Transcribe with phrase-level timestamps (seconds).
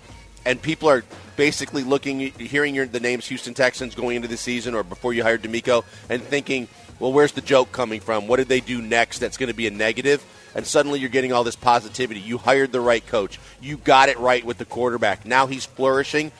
[0.45, 1.03] and people are
[1.36, 5.23] basically looking, hearing your, the names Houston Texans going into the season or before you
[5.23, 6.67] hired DeMeco, and thinking,
[7.00, 8.28] well, where's the joke coming from?
[8.28, 10.23] What did they do next that's going to be a negative?
[10.56, 12.22] And suddenly you're getting all this positivity.
[12.22, 13.39] You hired the right coach.
[13.61, 15.25] You got it right with the quarterback.
[15.25, 16.31] Now he's flourishing.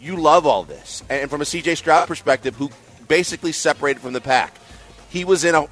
[0.00, 1.02] You love all this.
[1.10, 2.70] And from a CJ Stroud perspective, who
[3.08, 4.54] basically separated from the pack,
[5.10, 5.66] he was in a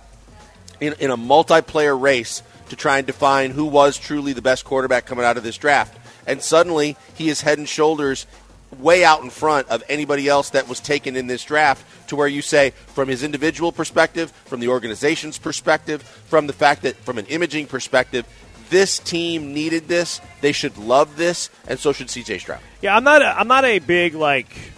[0.81, 5.07] in, in a multiplayer race to try and define who was truly the best quarterback
[5.07, 5.97] coming out of this draft.
[6.27, 8.27] And suddenly he is head and shoulders
[8.79, 12.29] way out in front of anybody else that was taken in this draft to where
[12.29, 17.19] you say from his individual perspective from the organization's perspective from the fact that from
[17.19, 18.27] an imaging perspective
[18.71, 23.05] this team needed this they should love this and so should CJ Stroud yeah I'm
[23.05, 24.73] not a, I'm not a big like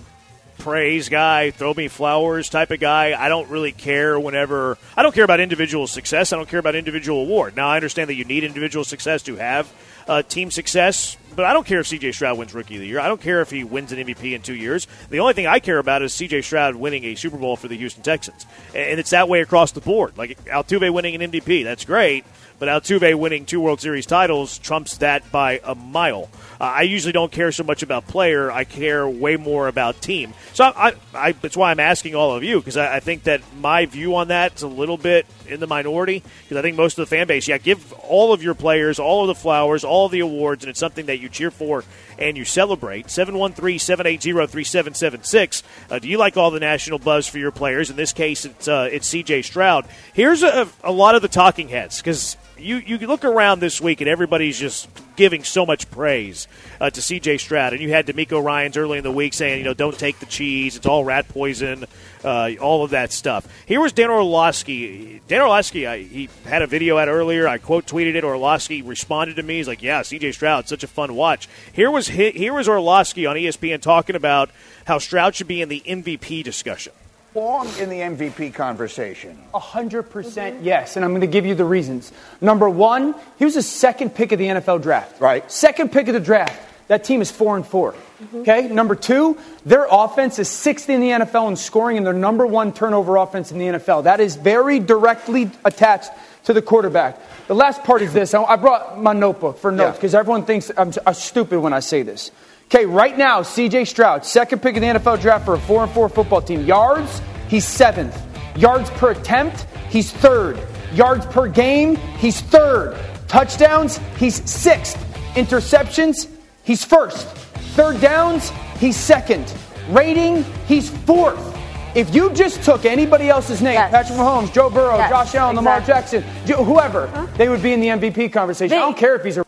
[0.59, 3.15] praise guy, throw me flowers type of guy.
[3.19, 6.33] I don't really care whenever I don't care about individual success.
[6.33, 7.55] I don't care about individual award.
[7.55, 9.71] Now I understand that you need individual success to have
[10.09, 11.19] uh, team success.
[11.37, 12.13] But I don't care if C.J.
[12.13, 13.01] Stroud wins Rookie of the Year.
[13.01, 14.87] I don't care if he wins an MVP in two years.
[15.11, 16.43] The only thing I care about is C.J.
[16.43, 19.81] Stroud winning a Super Bowl for the Houston Texans, and it's that way across the
[19.81, 20.17] board.
[20.17, 22.25] Like Altuve winning an MVP, that's great,
[22.59, 26.29] but Altuve winning two World Series titles trumps that by a mile.
[26.61, 28.51] Uh, I usually don't care so much about player.
[28.51, 30.35] I care way more about team.
[30.53, 33.25] So I, I, I that's why I'm asking all of you because I, I, think
[33.25, 36.77] that my view on that is a little bit in the minority because I think
[36.77, 39.85] most of the fan base, yeah, give all of your players all of the flowers,
[39.85, 41.85] all of the awards, and it's something that cheer for
[42.19, 43.11] and you celebrate.
[43.11, 45.63] 713 780 3776.
[45.91, 47.91] Uh, do you like all the national buzz for your players?
[47.91, 49.87] In this case, it's, uh, it's CJ Stroud.
[50.13, 54.01] Here's a, a lot of the talking heads because you, you look around this week
[54.01, 56.49] and everybody's just giving so much praise
[56.81, 57.39] uh, to C.J.
[57.39, 60.19] Stroud, and you had DeMeco Ryans early in the week saying, you know, don't take
[60.19, 61.87] the cheese; it's all rat poison,
[62.25, 63.47] uh, all of that stuff.
[63.67, 65.21] Here was Dan Orlovsky.
[65.29, 67.47] Dan Orlovsky, I, he had a video out earlier.
[67.47, 68.25] I quote tweeted it.
[68.25, 69.59] Orlovsky responded to me.
[69.59, 70.33] He's like, "Yeah, C.J.
[70.33, 74.51] Stroud, such a fun watch." Here was here was Orlovsky on ESPN talking about
[74.87, 76.93] how Stroud should be in the MVP discussion
[77.35, 79.39] long in the MVP conversation?
[79.53, 82.13] 100% yes, and I'm going to give you the reasons.
[82.41, 85.21] Number one, he was the second pick of the NFL draft.
[85.21, 85.51] Right.
[85.51, 86.74] Second pick of the draft.
[86.89, 87.93] That team is 4 and 4.
[87.93, 88.37] Mm-hmm.
[88.39, 88.69] Okay?
[88.69, 92.73] Number two, their offense is sixth in the NFL in scoring and their number one
[92.73, 94.05] turnover offense in the NFL.
[94.05, 96.11] That is very directly attached
[96.45, 97.19] to the quarterback.
[97.47, 98.35] The last part is this.
[98.35, 100.21] I brought my notebook for notes because yeah.
[100.21, 102.31] everyone thinks I'm, I'm stupid when I say this.
[102.67, 105.93] Okay, right now, CJ Stroud, second pick in the NFL draft for a 4 and
[105.93, 106.65] 4 football team.
[106.65, 108.21] Yards, he's seventh.
[108.57, 110.59] Yards per attempt, he's third.
[110.93, 112.99] Yards per game, he's third.
[113.29, 114.97] Touchdowns, he's sixth.
[115.35, 116.29] Interceptions,
[116.65, 117.29] he's first.
[117.77, 119.53] Third downs, he's second.
[119.89, 121.53] Rating, he's fourth.
[121.95, 123.91] If you just took anybody else's name, yes.
[123.91, 125.57] Patrick Mahomes, Joe Burrow, yes, Josh Allen, exactly.
[125.57, 126.23] Lamar Jackson,
[126.65, 127.27] whoever, huh?
[127.37, 128.71] they would be in the MVP conversation.
[128.71, 129.45] They, I don't care if he's a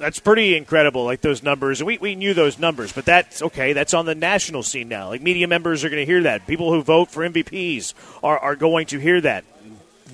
[0.00, 1.82] that's pretty incredible, like those numbers.
[1.82, 3.74] We, we knew those numbers, but that's okay.
[3.74, 5.08] That's on the national scene now.
[5.08, 6.46] Like media members are going to hear that.
[6.46, 7.92] People who vote for MVPs
[8.22, 9.44] are, are going to hear that.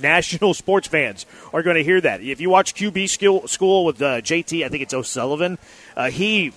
[0.00, 2.20] National sports fans are going to hear that.
[2.20, 3.08] If you watch QB
[3.48, 5.58] school, with uh, JT, I think it's O'Sullivan,
[5.96, 6.52] uh, he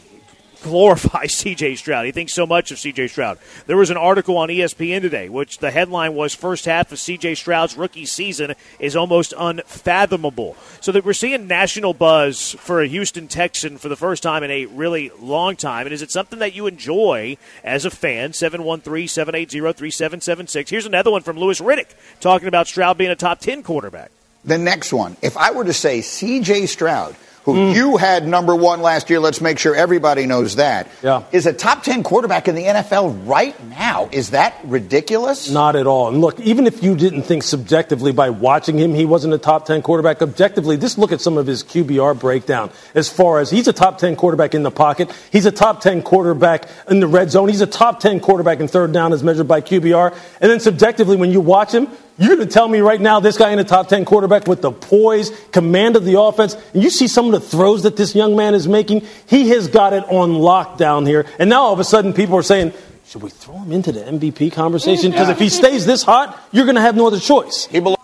[0.62, 2.06] glorifies CJ Stroud.
[2.06, 3.38] He thinks so much of CJ Stroud.
[3.68, 7.38] There was an article on ESPN today, which the headline was First half of CJ
[7.38, 10.56] Stroud's rookie season is almost unfathomable.
[10.82, 14.52] So that we're seeing national buzz for a Houston Texan for the first time in
[14.52, 15.86] a really long time.
[15.86, 18.34] And is it something that you enjoy as a fan?
[18.34, 20.70] 713 780 3776.
[20.70, 21.90] Here's another one from Louis Riddick
[22.20, 24.12] talking about Stroud being a top 10 quarterback.
[24.46, 27.16] The next one, if I were to say CJ Stroud,
[27.54, 27.76] who mm.
[27.76, 31.24] you had number one last year, let's make sure everybody knows that, yeah.
[31.32, 34.10] is a top 10 quarterback in the NFL right now.
[34.12, 35.50] Is that ridiculous?
[35.50, 36.10] Not at all.
[36.10, 39.66] And look, even if you didn't think subjectively by watching him he wasn't a top
[39.66, 43.68] 10 quarterback, objectively, just look at some of his QBR breakdown as far as he's
[43.68, 47.32] a top 10 quarterback in the pocket, he's a top 10 quarterback in the red
[47.32, 50.16] zone, he's a top 10 quarterback in third down as measured by QBR.
[50.42, 51.88] And then subjectively, when you watch him,
[52.20, 54.62] you're going to tell me right now this guy in the top 10 quarterback with
[54.62, 58.14] the poise, command of the offense, and you see some of the throws that this
[58.14, 61.26] young man is making, he has got it on lockdown here.
[61.40, 62.74] And now all of a sudden people are saying,
[63.06, 65.12] should we throw him into the MVP conversation?
[65.12, 67.66] Because if he stays this hot, you're going to have no other choice.
[67.66, 67.98] He belongs.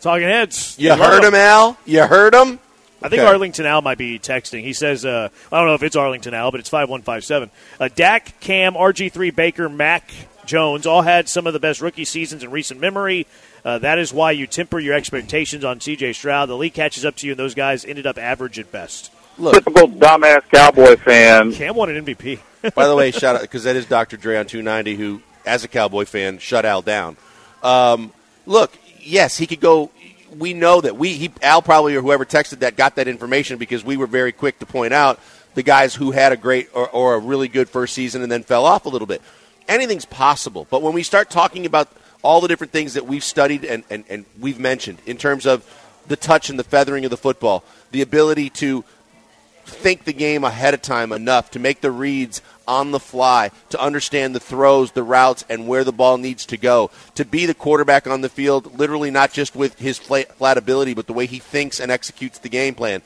[0.00, 0.76] Talking heads.
[0.78, 1.76] You heard him, Al?
[1.84, 2.58] You heard him?
[3.02, 3.28] I think okay.
[3.28, 4.62] Arlington Al might be texting.
[4.62, 7.50] He says, uh, I don't know if it's Arlington Al, but it's 5157.
[7.80, 10.10] Uh, Dak, Cam, RG3, Baker, Mac,
[10.44, 13.26] Jones all had some of the best rookie seasons in recent memory.
[13.64, 16.14] Uh, that is why you temper your expectations on C.J.
[16.14, 16.48] Stroud.
[16.48, 19.12] The league catches up to you, and those guys ended up average at best.
[19.38, 21.52] Look, Typical dumbass Cowboy fan.
[21.52, 22.40] Cam won an MVP.
[22.74, 24.16] By the way, shout out because that is Dr.
[24.16, 27.16] Dre on 290, who, as a Cowboy fan, shut Al down.
[27.62, 28.12] Um,
[28.46, 29.90] look, yes, he could go.
[30.36, 33.84] We know that we he, Al probably or whoever texted that got that information because
[33.84, 35.20] we were very quick to point out
[35.54, 38.42] the guys who had a great or, or a really good first season and then
[38.42, 39.22] fell off a little bit.
[39.68, 41.88] Anything's possible, but when we start talking about
[42.22, 45.64] all the different things that we've studied and, and, and we've mentioned in terms of
[46.06, 48.84] the touch and the feathering of the football, the ability to
[49.64, 53.80] think the game ahead of time enough to make the reads on the fly, to
[53.80, 57.54] understand the throws, the routes, and where the ball needs to go, to be the
[57.54, 61.38] quarterback on the field, literally not just with his flat ability, but the way he
[61.38, 63.02] thinks and executes the game plan.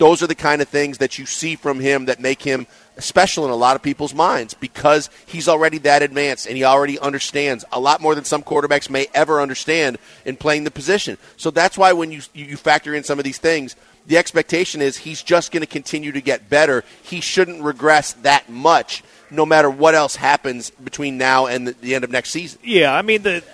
[0.00, 2.66] Those are the kind of things that you see from him that make him
[2.98, 6.98] special in a lot of people's minds because he's already that advanced and he already
[6.98, 11.18] understands a lot more than some quarterbacks may ever understand in playing the position.
[11.36, 13.76] So that's why when you you factor in some of these things,
[14.06, 16.82] the expectation is he's just going to continue to get better.
[17.02, 21.94] He shouldn't regress that much no matter what else happens between now and the, the
[21.94, 22.58] end of next season.
[22.64, 23.44] Yeah, I mean the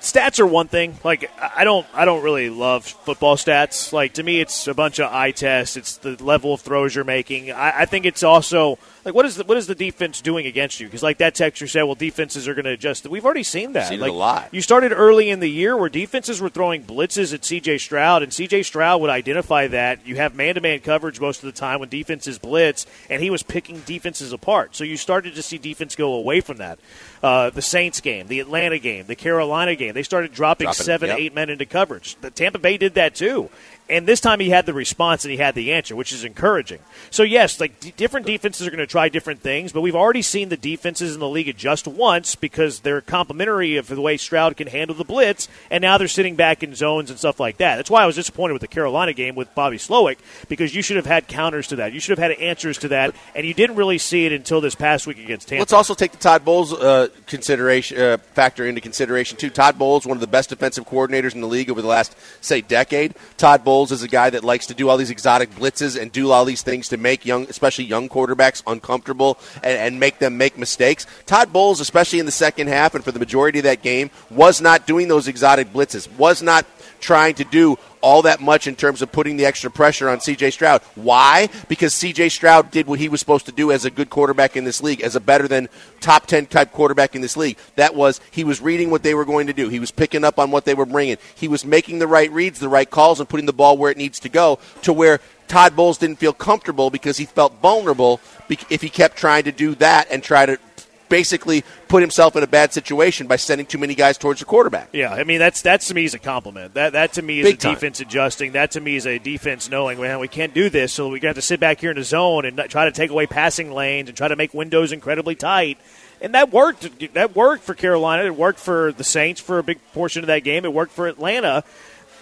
[0.00, 0.98] stats are one thing.
[1.04, 3.92] Like I don't I don't really love football stats.
[3.92, 5.76] Like to me, it's a bunch of eye tests.
[5.76, 7.52] It's the level of throws you're making.
[7.52, 10.80] I, I think it's also like what is the what is the defense doing against
[10.80, 10.86] you?
[10.86, 13.06] Because like that texture said, well, defenses are going to adjust.
[13.06, 13.88] We've already seen that.
[13.88, 14.52] Seen like, a lot.
[14.52, 17.78] You started early in the year where defenses were throwing blitzes at C.J.
[17.78, 18.64] Stroud, and C.J.
[18.64, 20.06] Stroud would identify that.
[20.06, 23.80] You have man-to-man coverage most of the time when defenses blitz, and he was picking
[23.80, 24.74] defenses apart.
[24.74, 26.78] So you started to see defense go away from that.
[27.22, 31.08] Uh, the Saints game, the Atlanta game, the Carolina game, they started dropping, dropping seven,
[31.08, 31.18] yep.
[31.18, 32.16] eight men into coverage.
[32.20, 33.50] The Tampa Bay did that too
[33.88, 36.80] and this time he had the response and he had the answer, which is encouraging.
[37.10, 40.22] So yes, like d- different defenses are going to try different things, but we've already
[40.22, 44.56] seen the defenses in the league adjust once because they're complimentary of the way Stroud
[44.56, 47.76] can handle the blitz, and now they're sitting back in zones and stuff like that.
[47.76, 50.96] That's why I was disappointed with the Carolina game with Bobby Slowik because you should
[50.96, 53.76] have had counters to that, you should have had answers to that, and you didn't
[53.76, 55.62] really see it until this past week against Tampa.
[55.62, 59.50] Let's also take the Todd Bowles uh, consideration uh, factor into consideration too.
[59.50, 62.60] Todd Bowles, one of the best defensive coordinators in the league over the last say
[62.60, 63.14] decade.
[63.36, 66.10] Todd Bowles Bowles is a guy that likes to do all these exotic blitzes and
[66.10, 70.38] do all these things to make young, especially young quarterbacks, uncomfortable and, and make them
[70.38, 71.06] make mistakes.
[71.26, 74.62] Todd Bowles, especially in the second half and for the majority of that game, was
[74.62, 76.64] not doing those exotic blitzes, was not
[77.00, 80.52] trying to do all that much in terms of putting the extra pressure on CJ
[80.52, 80.80] Stroud.
[80.94, 81.48] Why?
[81.68, 84.64] Because CJ Stroud did what he was supposed to do as a good quarterback in
[84.64, 85.68] this league, as a better than
[86.00, 87.58] top 10 type quarterback in this league.
[87.74, 89.68] That was he was reading what they were going to do.
[89.68, 91.16] He was picking up on what they were bringing.
[91.34, 93.96] He was making the right reads, the right calls and putting the ball where it
[93.96, 98.82] needs to go to where Todd Bowles didn't feel comfortable because he felt vulnerable if
[98.82, 100.58] he kept trying to do that and try to
[101.08, 104.88] basically put himself in a bad situation by sending too many guys towards the quarterback.
[104.92, 106.74] Yeah, I mean that's that's to me is a compliment.
[106.74, 107.74] That that to me is Big a time.
[107.74, 108.52] defense adjusting.
[108.52, 111.34] That to me is a defense knowing, man, we can't do this, so we got
[111.36, 114.16] to sit back here in the zone and try to take away passing lanes and
[114.16, 115.78] try to make windows incredibly tight.
[116.20, 117.12] And that worked.
[117.14, 118.24] That worked for Carolina.
[118.24, 120.64] It worked for the Saints for a big portion of that game.
[120.64, 121.62] It worked for Atlanta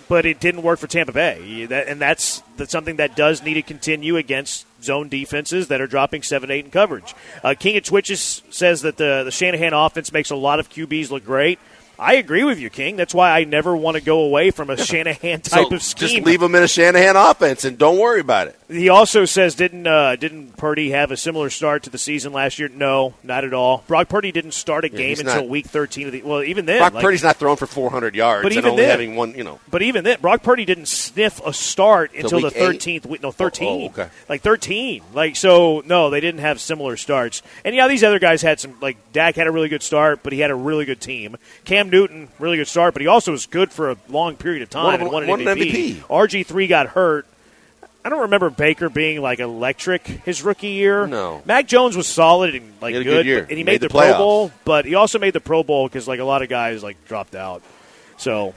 [0.08, 1.66] but it didn't work for Tampa Bay.
[1.70, 6.22] And that's, that's something that does need to continue against zone defenses that are dropping
[6.22, 7.14] 7 8 in coverage.
[7.42, 11.10] Uh, King of Twitches says that the, the Shanahan offense makes a lot of QBs
[11.10, 11.58] look great.
[11.98, 12.96] I agree with you, King.
[12.96, 16.08] That's why I never want to go away from a Shanahan type So of scheme.
[16.08, 18.58] Just leave them in a Shanahan offense and don't worry about it.
[18.68, 22.58] He also says didn't uh, didn't Purdy have a similar start to the season last
[22.58, 22.68] year?
[22.68, 23.84] No, not at all.
[23.86, 26.22] Brock Purdy didn't start a Yeah, game until not- week thirteen of the.
[26.22, 28.82] Well, even then, Brock like- Purdy's not throwing for 400 yards But and even only
[28.82, 29.60] then- having one, you know.
[29.70, 33.22] But even then, Brock Purdy didn't sniff a start until the thirteenth week.
[33.22, 33.82] No, thirteen.
[33.82, 34.08] Oh, okay.
[34.28, 35.02] Like thirteen.
[35.12, 37.42] Like so, no, they didn't have similar starts.
[37.64, 38.74] And yeah, these other guys had some.
[38.80, 41.36] Like Dak had a really good start, but he had a really good team.
[41.66, 44.70] Cam Newton, really good start, but he also was good for a long period of
[44.70, 45.94] time Won- and won an MVP.
[45.96, 46.00] MVP.
[46.08, 47.26] RG three got hurt.
[48.04, 51.06] I don't remember Baker being like electric his rookie year.
[51.06, 51.40] No.
[51.46, 53.72] Mac Jones was solid and like He had a good, good but- and he Made
[53.72, 54.12] made, the the, Pro.
[54.18, 54.52] Bowl.
[54.66, 57.34] But he also made the Pro Bowl because like a lot of guys like dropped
[57.34, 57.62] out.
[58.18, 58.54] So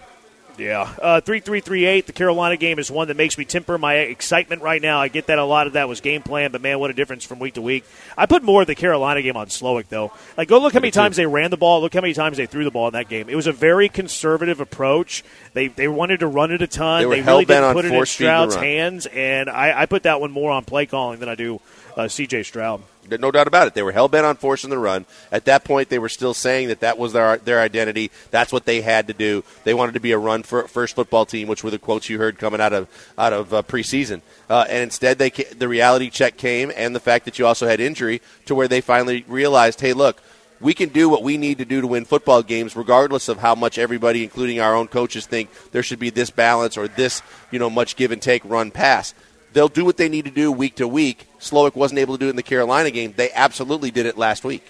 [0.58, 2.08] yeah, uh, three three three eight.
[2.08, 5.00] The Carolina game is one that makes me temper my excitement right now.
[5.00, 7.26] I get that a lot of that was game plan, but man, what a difference
[7.26, 7.86] from week to week.
[8.18, 10.12] I put more of the Carolina game on Slowik though.
[10.38, 11.82] Like, go look how many times they ran the ball.
[11.82, 13.30] Look how many times they threw the ball in that game.
[13.30, 15.24] It was a very conservative approach.
[15.54, 17.02] They they wanted to run it a ton.
[17.02, 20.32] They were really didn't put it in Stroud's hands, and I, I put that one
[20.32, 21.62] more on play calling than I do
[21.96, 22.44] uh, C.J.
[22.44, 22.82] Stroud.
[23.10, 23.74] No doubt about it.
[23.74, 25.06] They were hell bent on forcing the run.
[25.32, 28.12] At that point, they were still saying that that was their their identity.
[28.32, 29.44] That's what they had to do.
[29.64, 32.38] They wanted to be a run first football team, which were the quotes you heard
[32.38, 32.88] coming out of
[33.18, 34.22] out of uh, preseason.
[34.50, 37.80] Uh, and instead, they the reality check came, and the fact that you also had
[37.80, 40.22] injury to where they finally realized, hey, look.
[40.60, 43.54] We can do what we need to do to win football games, regardless of how
[43.54, 47.22] much everybody, including our own coaches, think there should be this balance or this,
[47.52, 49.14] you know, much give and take, run pass
[49.54, 51.28] they'll do what they need to do week to week.
[51.40, 53.14] Slowik wasn't able to do it in the Carolina game.
[53.16, 54.64] They absolutely did it last week.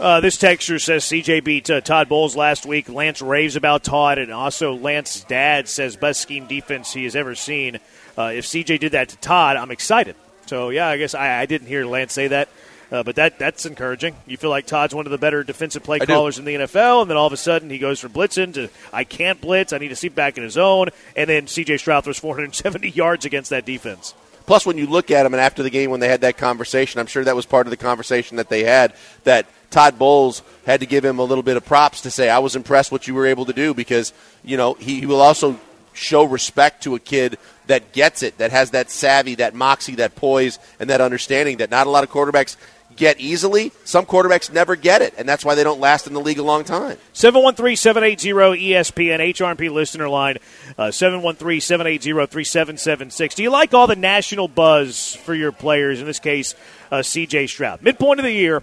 [0.00, 2.88] Uh, this texture says CJ beat uh, Todd Bowles last week.
[2.88, 7.34] Lance raves about Todd, and also Lance's dad says best scheme defense he has ever
[7.34, 7.80] seen.
[8.16, 10.14] Uh, if CJ did that to Todd, I'm excited.
[10.46, 12.48] So yeah, I guess I, I didn't hear Lance say that,
[12.90, 14.16] uh, but that that's encouraging.
[14.26, 16.12] You feel like Todd's one of the better defensive play I do.
[16.12, 18.68] callers in the NFL, and then all of a sudden he goes from blitzing to
[18.92, 22.04] I can't blitz, I need to sit back in his zone, and then CJ Stroud
[22.04, 24.14] throws 470 yards against that defense.
[24.46, 27.00] Plus, when you look at them, and after the game when they had that conversation,
[27.00, 28.94] I'm sure that was part of the conversation that they had.
[29.24, 32.38] That Todd Bowles had to give him a little bit of props to say, "I
[32.38, 35.60] was impressed what you were able to do," because you know he, he will also
[35.92, 40.16] show respect to a kid that gets it, that has that savvy, that moxie, that
[40.16, 42.56] poise, and that understanding that not a lot of quarterbacks
[42.96, 43.70] get easily.
[43.84, 46.42] Some quarterbacks never get it, and that's why they don't last in the league a
[46.42, 46.96] long time.
[47.14, 50.38] 713-780-ESPN HRP listener line
[50.76, 53.34] uh, 713-780-3776.
[53.34, 56.00] Do you like all the national buzz for your players?
[56.00, 56.54] In this case,
[56.90, 57.82] uh, CJ Stroud.
[57.82, 58.62] Midpoint of the year,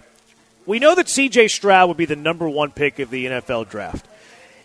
[0.66, 4.06] we know that CJ Stroud would be the number one pick of the NFL draft.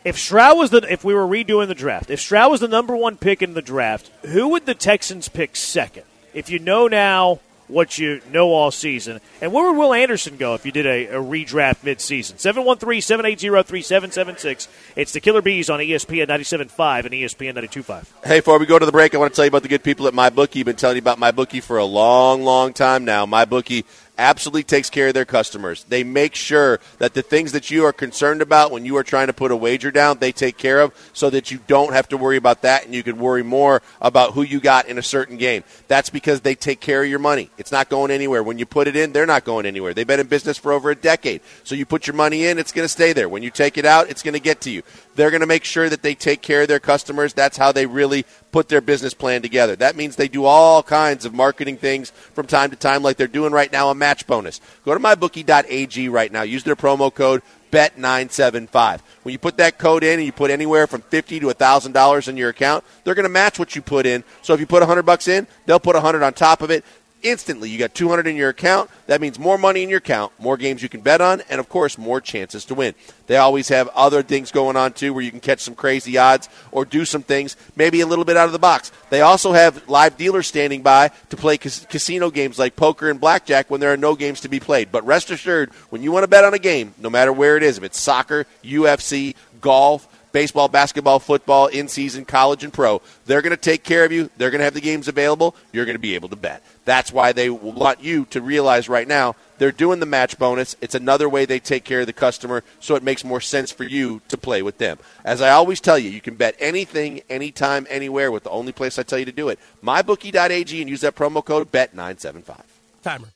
[0.03, 2.95] If Stroud was the if we were redoing the draft, if Stroud was the number
[2.95, 6.03] one pick in the draft, who would the Texans pick second?
[6.33, 7.39] If you know now
[7.71, 11.07] what you know all season, and where would Will Anderson go if you did a,
[11.07, 12.35] a redraft midseason?
[12.35, 14.67] 713-780-3776.
[14.95, 18.05] It's the Killer Bees on ESPN 97.5 and ESPN 92.5.
[18.25, 19.83] Hey, before we go to the break, I want to tell you about the good
[19.83, 20.65] people at MyBookie.
[20.65, 23.25] Been telling you about MyBookie for a long, long time now.
[23.25, 23.85] MyBookie
[24.21, 25.83] absolutely takes care of their customers.
[25.85, 29.27] They make sure that the things that you are concerned about when you are trying
[29.27, 32.17] to put a wager down, they take care of so that you don't have to
[32.17, 35.37] worry about that and you can worry more about who you got in a certain
[35.37, 35.63] game.
[35.87, 37.49] That's because they take care of your money.
[37.57, 38.43] It's not going anywhere.
[38.43, 39.93] When you put it in, they're not going anywhere.
[39.93, 41.41] They've been in business for over a decade.
[41.63, 43.27] So you put your money in, it's going to stay there.
[43.27, 44.83] When you take it out, it's going to get to you.
[45.15, 47.33] They're going to make sure that they take care of their customers.
[47.33, 49.75] That's how they really put their business plan together.
[49.75, 53.27] That means they do all kinds of marketing things from time to time, like they're
[53.27, 54.61] doing right now a match bonus.
[54.85, 56.43] Go to mybookie.ag right now.
[56.43, 57.41] Use their promo code
[57.71, 58.99] BET975.
[59.23, 62.27] When you put that code in and you put anywhere from fifty to thousand dollars
[62.27, 64.23] in your account, they're going to match what you put in.
[64.41, 66.83] So if you put hundred bucks in, they'll put hundred on top of it.
[67.23, 68.89] Instantly, you got 200 in your account.
[69.07, 71.69] That means more money in your account, more games you can bet on, and of
[71.69, 72.95] course, more chances to win.
[73.27, 76.49] They always have other things going on too, where you can catch some crazy odds
[76.71, 78.91] or do some things, maybe a little bit out of the box.
[79.09, 83.19] They also have live dealers standing by to play cas- casino games like poker and
[83.19, 84.91] blackjack when there are no games to be played.
[84.91, 87.63] But rest assured, when you want to bet on a game, no matter where it
[87.63, 93.01] is, if it's soccer, UFC, golf, baseball, basketball, football, in season, college, and pro.
[93.25, 94.29] They're going to take care of you.
[94.37, 95.55] They're going to have the games available.
[95.71, 96.63] You're going to be able to bet.
[96.85, 100.75] That's why they want you to realize right now they're doing the match bonus.
[100.81, 103.83] It's another way they take care of the customer, so it makes more sense for
[103.83, 104.97] you to play with them.
[105.23, 108.97] As I always tell you, you can bet anything, anytime, anywhere with the only place
[108.97, 109.59] I tell you to do it.
[109.83, 112.61] MyBookie.ag and use that promo code BET975.
[113.03, 113.27] Timer.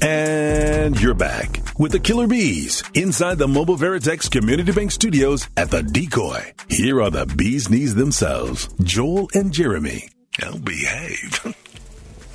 [0.00, 5.70] And you're back with the Killer Bees inside the Mobile Veritex Community Bank Studios at
[5.70, 6.52] the Decoy.
[6.68, 10.08] Here are the bees knees themselves, Joel and Jeremy.
[10.40, 11.54] Now behave.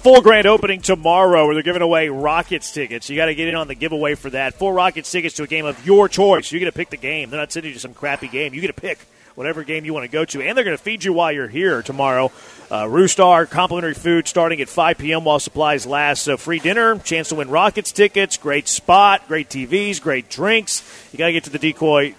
[0.03, 3.09] full grand opening tomorrow where they're giving away Rockets tickets.
[3.09, 4.55] You got to get in on the giveaway for that.
[4.55, 6.51] Four Rockets tickets to a game of your choice.
[6.51, 7.29] You get to pick the game.
[7.29, 8.53] They're not sending you some crappy game.
[8.53, 8.99] You get to pick
[9.35, 11.47] whatever game you want to go to, and they're going to feed you while you're
[11.47, 12.31] here tomorrow.
[12.69, 15.23] Uh, Roostar complimentary food starting at 5 p.m.
[15.23, 16.23] while supplies last.
[16.23, 20.83] So free dinner, chance to win Rockets tickets, great spot, great TVs, great drinks.
[21.11, 22.15] You got to get to the decoy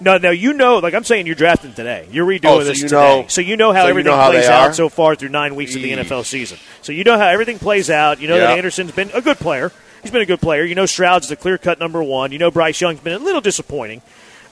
[0.00, 2.08] No, no, you know, like I'm saying, you're drafting today.
[2.10, 4.10] You're redoing Oh, so this you today, know- so you know how so you everything
[4.10, 4.72] know how plays out are?
[4.72, 6.58] so far through nine weeks of the NFL season.
[6.80, 8.20] So you know how everything plays out.
[8.20, 9.70] You know that Anderson's been a good player.
[10.02, 10.64] He's been a good player.
[10.64, 12.32] You know Stroud's the clear cut number one.
[12.32, 14.02] You know Bryce Young's been a little disappointing.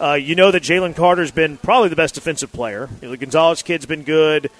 [0.00, 2.88] Uh, you know that Jalen Carter's been probably the best defensive player.
[3.02, 4.50] You know, the Gonzalez kid's been good.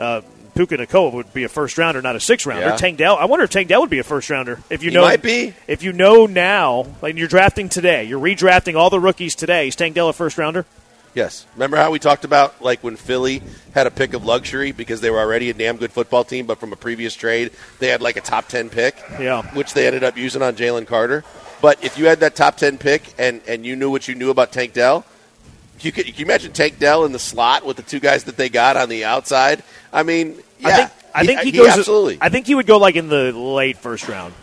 [0.00, 0.22] Uh,
[0.54, 2.66] Puka Nacua would be a first rounder, not a six rounder.
[2.66, 2.76] Yeah.
[2.76, 4.58] Tank Dell, I wonder if Tank Dell would be a first rounder.
[4.68, 5.54] If you He know, might be.
[5.68, 9.68] If you know now, like you're drafting today, you're redrafting all the rookies today.
[9.68, 10.66] Is Tank Dell a first rounder?
[11.14, 11.46] Yes.
[11.54, 13.42] Remember how we talked about like when Philly
[13.74, 16.58] had a pick of luxury because they were already a damn good football team, but
[16.58, 19.42] from a previous trade they had like a top ten pick, Yeah.
[19.54, 21.24] which they ended up using on Jalen Carter.
[21.62, 24.30] But if you had that top ten pick and and you knew what you knew
[24.30, 25.04] about Tank Dell,
[25.80, 28.36] you could, can you imagine Tank Dell in the slot with the two guys that
[28.36, 29.62] they got on the outside?
[29.92, 31.68] I mean, yeah, I think I think he, goes.
[31.68, 32.18] absolutely.
[32.20, 34.34] I think he would go like in the late first round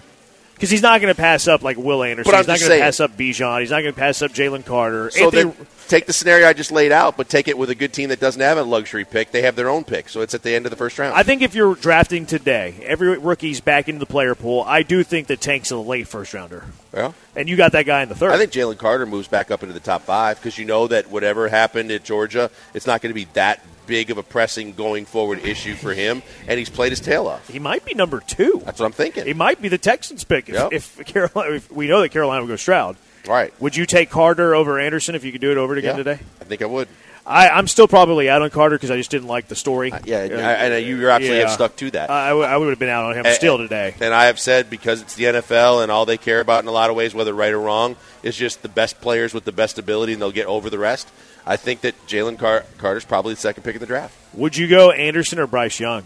[0.54, 2.32] because he's not going to pass up like Will Anderson.
[2.32, 3.60] But I'm he's not going to pass up Bijan.
[3.62, 5.12] He's not going to pass up Jalen Carter.
[5.12, 7.76] So Anthony- then take the scenario I just laid out, but take it with a
[7.76, 9.32] good team that doesn't have a luxury pick.
[9.32, 11.16] They have their own pick, so it's at the end of the first round.
[11.16, 14.64] I think if you're drafting today, every rookie's back into the player pool.
[14.68, 18.04] I do think that Tank's a late first rounder, well, and you got that guy
[18.04, 18.32] in the third.
[18.32, 21.10] I think Jalen Carter moves back up into the top five because you know that
[21.10, 25.06] whatever happened at Georgia, it's not going to be that big of a pressing going
[25.06, 27.48] forward issue for him, and he's played his tail off.
[27.48, 28.62] he might be number two.
[28.66, 29.26] That's what I'm thinking.
[29.26, 30.74] He might be the Texans pick if, Yep.
[30.74, 31.56] if Carolina.
[31.56, 32.98] If we know that Carolina would go Stroud.
[33.28, 33.52] right.
[33.62, 36.20] Would you take Carter over Anderson if you could do it over again Yeah, today?
[36.42, 36.88] I think I would.
[37.30, 39.92] I, I'm still probably out on Carter because I just didn't like the story.
[39.92, 42.10] Uh, yeah, and I- and you you absolutely have stuck to that.
[42.10, 43.96] I, I would have been out on him And- still today.
[44.00, 46.72] And I have said because it's the NFL and all they care about in a
[46.72, 49.78] lot of ways, whether right or wrong, is just the best players with the best
[49.78, 51.10] ability, and they'll get over the rest.
[51.48, 54.14] I think that Jalen Car- Carter's probably the second pick in the draft.
[54.34, 56.04] Would you go Anderson or Bryce Young?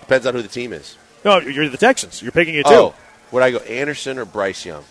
[0.00, 0.96] Depends on who the team is.
[1.24, 2.22] No, you're the Texans.
[2.22, 2.72] You're picking it too.
[2.72, 2.94] Oh,
[3.30, 4.84] would I go Anderson or Bryce Young?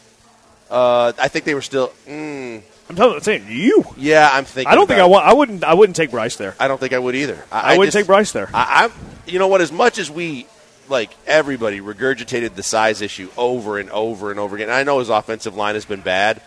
[0.69, 1.89] Uh, I think they were still.
[2.07, 3.83] Mm, I'm telling, I'm saying you.
[3.97, 4.71] yeah, I'm thinking.
[4.71, 5.25] I don't think I want.
[5.25, 5.63] I wouldn't.
[5.63, 6.55] I wouldn't take Bryce there.
[6.59, 7.43] I don't think I would either.
[7.51, 8.49] I, wouldn't just- take Bryce there.
[8.53, 8.91] I, I'm.
[9.25, 9.61] You know what?
[9.61, 10.47] As much as we
[10.89, 14.69] like everybody regurgitated the size issue over and over and over again.
[14.69, 16.41] I know his offensive line has been bad,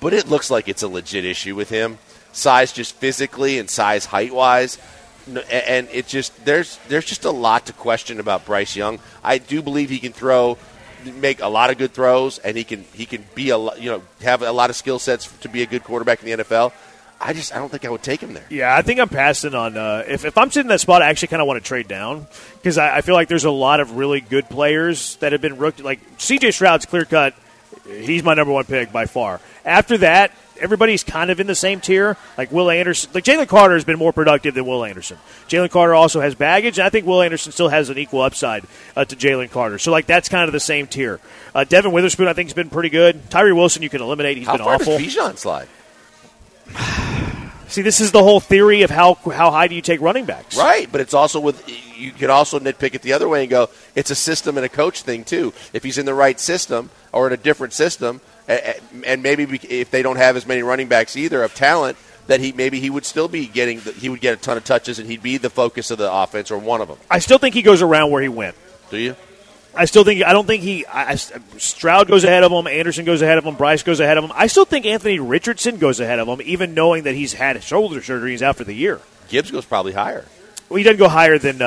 [0.00, 1.98] but it looks like it's a legit issue with him.
[2.32, 4.78] Size, just physically and size height wise.
[5.26, 8.98] And it just there's there's just a lot to question about Bryce Young.
[9.22, 10.58] I do believe he can throw,
[11.04, 14.02] make a lot of good throws, and he can he can be a you know
[14.22, 16.72] have a lot of skill sets to be a good quarterback in the NFL.
[17.22, 18.44] I just I don't think I would take him there.
[18.50, 19.76] Yeah, I think I'm passing on.
[19.76, 21.86] Uh, if, if I'm sitting in that spot, I actually kind of want to trade
[21.86, 25.40] down because I, I feel like there's a lot of really good players that have
[25.40, 25.80] been rooked.
[25.80, 27.34] Like CJ Stroud's clear cut.
[27.86, 29.40] He's my number one pick by far.
[29.64, 32.16] After that, everybody's kind of in the same tier.
[32.38, 35.18] Like Will Anderson, like Jalen Carter has been more productive than Will Anderson.
[35.48, 38.64] Jalen Carter also has baggage, and I think Will Anderson still has an equal upside
[38.96, 39.78] uh, to Jalen Carter.
[39.78, 41.20] So like that's kind of the same tier.
[41.54, 43.30] Uh, Devin Witherspoon, I think, has been pretty good.
[43.30, 44.36] Tyree Wilson, you can eliminate.
[44.36, 44.98] He's How been awful.
[44.98, 45.68] does Bijan slide?
[47.72, 50.58] See, this is the whole theory of how how high do you take running backs?
[50.58, 53.70] Right, but it's also with you can also nitpick it the other way and go
[53.94, 55.54] it's a system and a coach thing too.
[55.72, 60.02] If he's in the right system or in a different system, and maybe if they
[60.02, 63.28] don't have as many running backs either of talent, that he maybe he would still
[63.28, 65.98] be getting he would get a ton of touches and he'd be the focus of
[65.98, 66.98] the offense or one of them.
[67.10, 68.56] I still think he goes around where he went.
[68.90, 69.16] Do you?
[69.74, 73.22] I still think I don't think he I, Stroud goes ahead of him, Anderson goes
[73.22, 74.32] ahead of him, Bryce goes ahead of him.
[74.34, 78.02] I still think Anthony Richardson goes ahead of him, even knowing that he's had shoulder
[78.02, 78.32] surgery.
[78.32, 79.00] He's out for the year.
[79.28, 80.26] Gibbs goes probably higher.
[80.68, 81.58] Well, he doesn't go higher than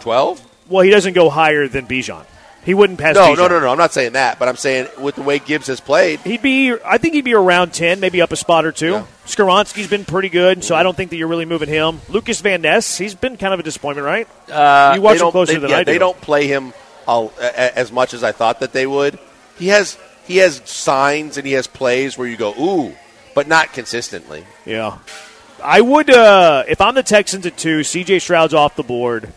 [0.00, 0.40] twelve.
[0.40, 2.24] Uh, well, he doesn't go higher than Bijan.
[2.64, 3.14] He wouldn't pass.
[3.14, 3.36] No, Bijan.
[3.36, 3.68] no, no, no.
[3.70, 6.74] I'm not saying that, but I'm saying with the way Gibbs has played, he'd be.
[6.84, 8.90] I think he'd be around ten, maybe up a spot or two.
[8.90, 9.06] Yeah.
[9.24, 12.00] Skoronski's been pretty good, so I don't think that you're really moving him.
[12.08, 14.28] Lucas Van Ness, he's been kind of a disappointment, right?
[14.50, 15.92] Uh, you watch him closer they, than yeah, I do.
[15.92, 16.74] They don't play him
[17.06, 19.18] all, as much as I thought that they would.
[19.58, 22.94] He has he has signs and he has plays where you go ooh,
[23.34, 24.44] but not consistently.
[24.66, 24.98] Yeah,
[25.62, 27.84] I would uh, if I'm the Texans at two.
[27.84, 28.18] C.J.
[28.18, 29.32] Stroud's off the board.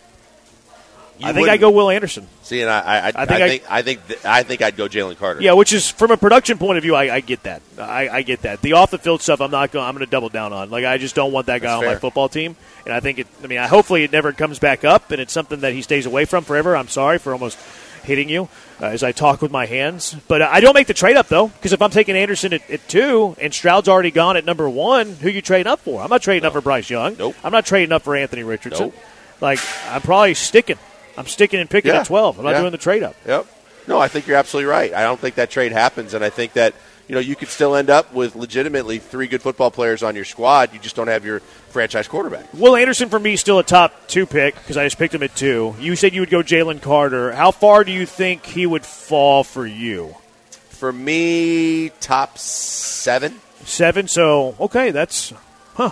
[1.22, 2.26] I think I go Will Anderson.
[2.42, 4.76] See, and I, I, I, I think, I, think, I think, th- I think I'd
[4.76, 5.40] go Jalen Carter.
[5.40, 7.62] Yeah, which is from a production point of view, I, get that.
[7.78, 8.60] I, get that.
[8.62, 9.86] The off the field stuff, I'm not going.
[9.86, 10.70] I'm going to double down on.
[10.70, 11.92] Like, I just don't want that guy That's on fair.
[11.92, 12.56] my football team.
[12.84, 13.26] And I think it.
[13.42, 16.06] I mean, I, hopefully it never comes back up, and it's something that he stays
[16.06, 16.76] away from forever.
[16.76, 17.58] I'm sorry for almost
[18.04, 18.48] hitting you
[18.80, 21.28] uh, as I talk with my hands, but uh, I don't make the trade up
[21.28, 24.68] though because if I'm taking Anderson at, at, two and Stroud's already gone at number
[24.68, 26.02] one, who you trading up for?
[26.02, 26.48] I'm not trading no.
[26.48, 27.16] up for Bryce Young.
[27.18, 27.34] Nope.
[27.42, 28.88] I'm not trading up for Anthony Richardson.
[28.88, 28.96] Nope.
[29.40, 30.78] Like I'm probably sticking.
[31.16, 32.00] I'm sticking and picking yeah.
[32.00, 32.38] at 12.
[32.38, 32.60] I'm not yeah.
[32.60, 33.14] doing the trade up.
[33.26, 33.46] Yep.
[33.86, 34.92] No, I think you're absolutely right.
[34.94, 36.74] I don't think that trade happens, and I think that
[37.06, 40.24] you know you could still end up with legitimately three good football players on your
[40.24, 40.72] squad.
[40.72, 42.52] You just don't have your franchise quarterback.
[42.54, 45.36] Will Anderson for me still a top two pick because I just picked him at
[45.36, 45.74] two.
[45.78, 47.32] You said you would go Jalen Carter.
[47.32, 50.16] How far do you think he would fall for you?
[50.50, 53.40] For me, top seven.
[53.64, 54.08] Seven.
[54.08, 55.34] So okay, that's
[55.74, 55.90] huh.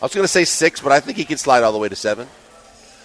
[0.00, 1.88] I was going to say six, but I think he can slide all the way
[1.88, 2.26] to seven,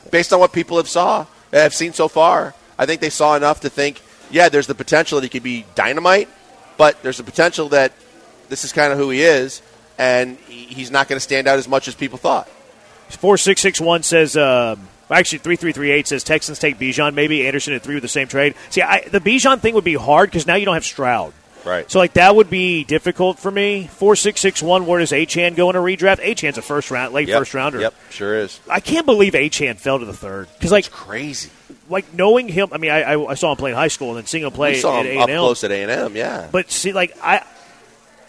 [0.10, 2.54] based on what people have saw have seen so far.
[2.78, 5.66] I think they saw enough to think, yeah, there's the potential that he could be
[5.76, 6.30] dynamite,
[6.78, 7.94] but there's the potential that
[8.50, 9.62] this is kind of who he is,
[9.98, 12.48] and he's not going to stand out as much as people thought.
[13.10, 14.36] Four six six one says.
[14.36, 14.76] Uh,
[15.10, 17.14] actually, three three three eight says Texans take Bijan.
[17.14, 18.54] Maybe Anderson at three with the same trade.
[18.70, 21.34] See, I, the Bijan thing would be hard because now you don't have Stroud.
[21.68, 21.90] Right.
[21.92, 23.88] So like that would be difficult for me.
[23.88, 24.86] Four six six one.
[24.86, 26.20] Where does Achane go in a redraft?
[26.24, 27.40] Achane's a first round, late yep.
[27.40, 27.80] first rounder.
[27.80, 28.60] Yep, sure is.
[28.70, 31.50] I can't believe Achane fell to the third because like That's crazy.
[31.90, 34.18] Like knowing him, I mean, I, I, I, saw him play in high school and
[34.18, 35.22] then seeing him play we saw at A&M.
[35.22, 36.16] up close at A and M.
[36.18, 36.50] Yeah.
[36.52, 37.46] But see, like I,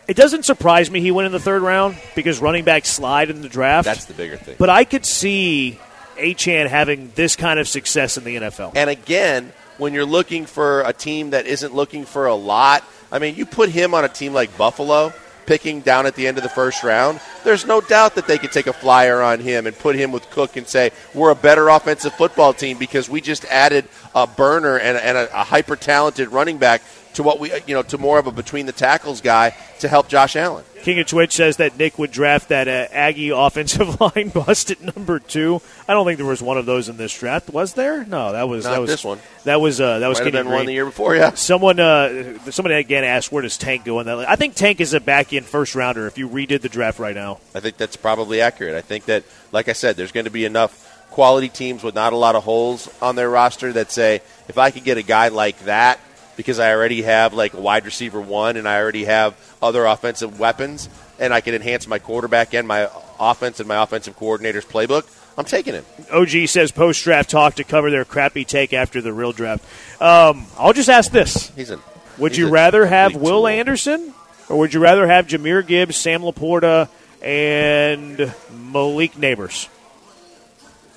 [0.07, 3.43] it doesn't surprise me he went in the third round because running backs slide in
[3.43, 3.85] the draft.
[3.85, 4.57] That's the bigger thing.
[4.59, 5.79] But I could see
[6.17, 8.73] Achane having this kind of success in the NFL.
[8.75, 13.19] And again, when you're looking for a team that isn't looking for a lot I
[13.19, 15.13] mean, you put him on a team like Buffalo,
[15.49, 18.53] picking down at the end of the first round, there's no doubt that they could
[18.53, 21.71] take a flyer on him and put him with Cook and say, we're a better
[21.71, 26.59] offensive football team because we just added a burner and, a, a hyper talented running
[26.59, 26.83] back
[27.19, 30.07] to what we, you know, to more of a between the tackles guy to help
[30.09, 30.65] Josh Allen.
[30.83, 34.81] King of Twitch says that Nick would draft that uh, Aggie offensive line bust at
[34.81, 35.61] number two.
[35.89, 37.51] I don't think there was one of those in this draft.
[37.51, 38.05] Was there?
[38.05, 39.19] No, that was Not that was this one.
[39.43, 40.59] That was uh, that was Might Kenny have been Green.
[40.59, 41.17] one the year before.
[41.17, 41.35] Yeah.
[41.35, 44.29] Someone uh, someone again asked where does Tank go in that?
[44.29, 46.07] I think Tank is a back end first rounder.
[46.07, 48.77] If you redid the draft right now, I think that's probably accurate.
[48.77, 52.13] I think that, like I said, there's going to be enough quality teams with not
[52.13, 55.29] a lot of holes on their roster that say if I could get a guy
[55.29, 55.99] like that
[56.39, 60.39] because I already have like a wide receiver one and I already have other offensive
[60.39, 65.13] weapons and I can enhance my quarterback and my offense and my offensive coordinator's playbook,
[65.37, 65.85] I'm taking it.
[66.13, 69.65] OG says post draft talk to cover their crappy take after the real draft.
[70.01, 71.73] Um, I'll just ask this: He's
[72.19, 73.49] Would he's you rather have Will tool.
[73.49, 74.15] Anderson,
[74.49, 76.89] or would you rather have Jahmyr Gibbs, Sam LaPorta,
[77.21, 78.33] and
[78.73, 79.69] Malik Nabers?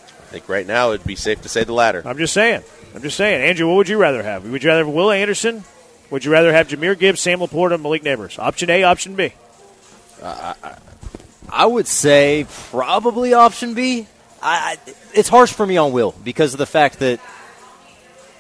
[0.06, 2.04] I think right now it'd be safe to say the latter.
[2.06, 2.62] I'm just saying.
[2.94, 3.68] I'm just saying, Andrew.
[3.68, 4.50] What would you rather have?
[4.50, 5.64] Would you rather have Will Anderson?
[6.10, 8.38] Would you rather have Jahmyr Gibbs, Sam LaPorta, and Malik Nabers?
[8.38, 9.34] Option A, option B.
[10.22, 10.78] Uh, I,
[11.50, 14.08] I would say probably option B.
[14.42, 14.78] I,
[15.14, 17.20] it's harsh for me on Will because of the fact that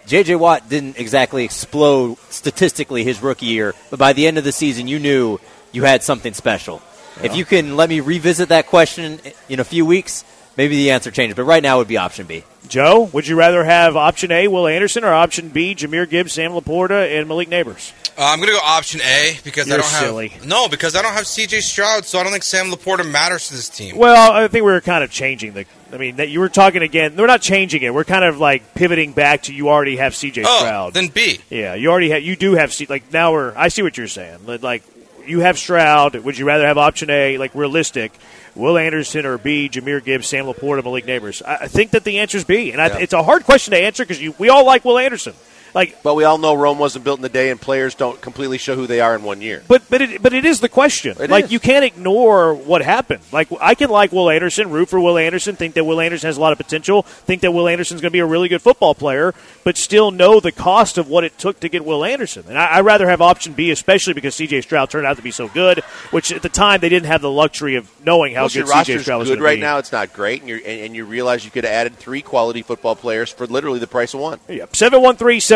[0.05, 0.35] J.J.
[0.35, 4.87] Watt didn't exactly explode statistically his rookie year, but by the end of the season,
[4.87, 5.39] you knew
[5.71, 6.81] you had something special.
[7.17, 7.27] Yeah.
[7.27, 10.25] If you can let me revisit that question in a few weeks,
[10.57, 11.35] maybe the answer changes.
[11.35, 12.43] But right now, it would be option B.
[12.67, 16.51] Joe, would you rather have option A, Will Anderson, or option B, Jahmyr Gibbs, Sam
[16.51, 17.91] LaPorta, and Malik Nabers?
[18.17, 20.27] Uh, I'm going to go option A because You're I don't silly.
[20.29, 21.61] have no because I don't have C.J.
[21.61, 23.97] Stroud, so I don't think Sam LaPorta matters to this team.
[23.97, 25.65] Well, I think we were kind of changing the.
[25.91, 27.17] I mean, that you were talking again.
[27.17, 27.93] We're not changing it.
[27.93, 30.43] We're kind of like pivoting back to you already have C.J.
[30.45, 30.93] oh, Stroud.
[30.93, 31.39] then B.
[31.49, 32.21] Yeah, you already have.
[32.23, 32.85] You do have C.
[32.85, 33.53] Like now we're.
[33.57, 34.39] I see what you're saying.
[34.45, 34.83] Like
[35.25, 36.15] you have Stroud.
[36.15, 38.13] Would you rather have option A, like realistic,
[38.55, 41.41] Will Anderson, or B, Jahmyr Gibbs, Sam LaPorta, Malik Nabers?
[41.45, 42.97] I, think that the answer is B, and I, Yeah.
[42.97, 45.33] it's a hard question to answer because we all like Will Anderson.
[45.73, 48.57] Like, But we all know Rome wasn't built in a day, and players don't completely
[48.57, 49.63] show who they are in one year.
[49.67, 51.15] But but it but it is the question.
[51.19, 51.51] It like is.
[51.51, 53.21] you can't ignore what happened.
[53.31, 56.37] Like I can like Will Anderson, root for Will Anderson, think that Will Anderson has
[56.37, 58.95] a lot of potential, think that Will Anderson's going to be a really good football
[58.95, 62.45] player, but still know the cost of what it took to get Will Anderson.
[62.47, 64.61] And I, I'd rather have option B, especially because C.J.
[64.61, 65.79] Stroud turned out to be so good.
[66.11, 68.99] Which at the time they didn't have the luxury of knowing how Plus, good C.J.
[68.99, 69.61] Stroud was good right be.
[69.61, 69.77] now.
[69.77, 72.61] It's not great, and, you're, and, and you realize you could have added three quality
[72.61, 74.39] football players for literally the price of one.
[74.47, 74.75] Yep.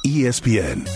[0.07, 0.87] ESPN.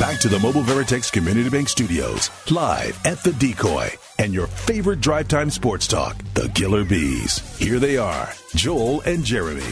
[0.00, 5.02] Back to the Mobile Veritex Community Bank Studios, live at the Decoy, and your favorite
[5.02, 7.58] drive time sports talk, the Killer Bees.
[7.58, 9.70] Here they are, Joel and Jeremy.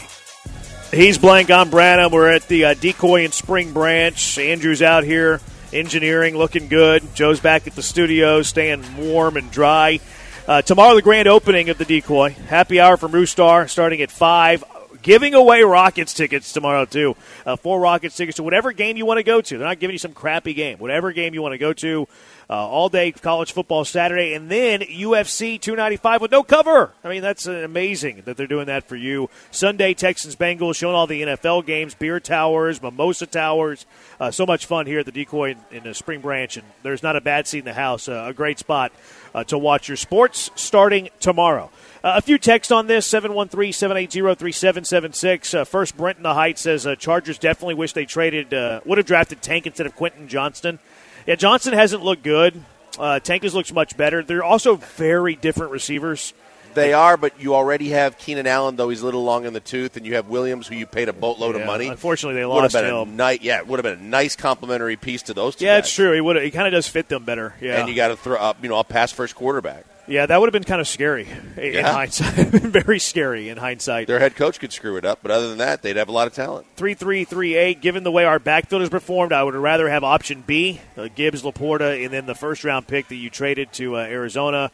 [0.91, 1.49] He's blank.
[1.49, 2.11] I'm Branham.
[2.11, 4.37] We're at the uh, Decoy and Spring Branch.
[4.37, 5.41] Andrew's out here
[5.73, 7.03] engineering, looking good.
[7.15, 9.99] Joe's back at the studio, staying warm and dry.
[10.47, 12.31] Uh, tomorrow, the grand opening of the Decoy.
[12.47, 14.63] Happy hour from Roostar starting at 5.
[15.01, 17.15] Giving away Rockets tickets tomorrow, too.
[17.45, 19.57] Uh, four Rockets tickets to whatever game you want to go to.
[19.57, 20.77] They're not giving you some crappy game.
[20.79, 22.07] Whatever game you want to go to.
[22.51, 26.91] Uh, all day college football Saturday, and then UFC 295 with no cover.
[27.03, 29.29] I mean, that's uh, amazing that they're doing that for you.
[29.51, 33.85] Sunday, Texans Bengals, showing all the NFL games, beer towers, mimosa towers.
[34.19, 37.03] Uh, so much fun here at the Decoy in, in the Spring Branch, and there's
[37.03, 38.09] not a bad seat in the house.
[38.09, 38.91] Uh, a great spot
[39.35, 41.69] uh, to watch your sports starting tomorrow.
[42.03, 45.53] Uh, a few texts on this 713 780 3776.
[45.53, 48.97] Uh, First, Brent in the Heights says uh, Chargers definitely wish they traded, uh, would
[48.97, 50.79] have drafted Tank instead of Quentin Johnston.
[51.27, 52.61] Yeah, Johnson hasn't looked good.
[52.97, 54.23] Uh, Tank has looked much better.
[54.23, 56.33] They're also very different receivers.
[56.75, 59.59] They are, but you already have Keenan Allen, though he's a little long in the
[59.59, 61.87] tooth, and you have Williams, who you paid a boatload Yeah, of money.
[61.87, 63.15] unfortunately, they would have lost been a him.
[63.15, 65.65] nice, yeah, it would have been a nice complementary piece to those two.
[65.65, 65.85] Yeah, guys.
[65.85, 66.13] it's true.
[66.13, 66.41] He would.
[66.43, 67.55] He kind of does fit them better.
[67.59, 69.85] Yeah, And you got to throw up, you know, a pass first quarterback.
[70.09, 71.91] Yeah, that would have been kind of scary in Yeah.
[71.93, 72.33] hindsight.
[72.47, 74.07] Very scary in hindsight.
[74.07, 76.25] Their head coach could screw it up, but other than that, they'd have a lot
[76.27, 76.65] of talent.
[76.77, 77.79] 3338.
[77.79, 81.43] Given the way our backfield has performed, I would rather have option B, uh, Gibbs,
[81.43, 84.71] LaPorta, and then the first round pick that you traded to uh, Arizona.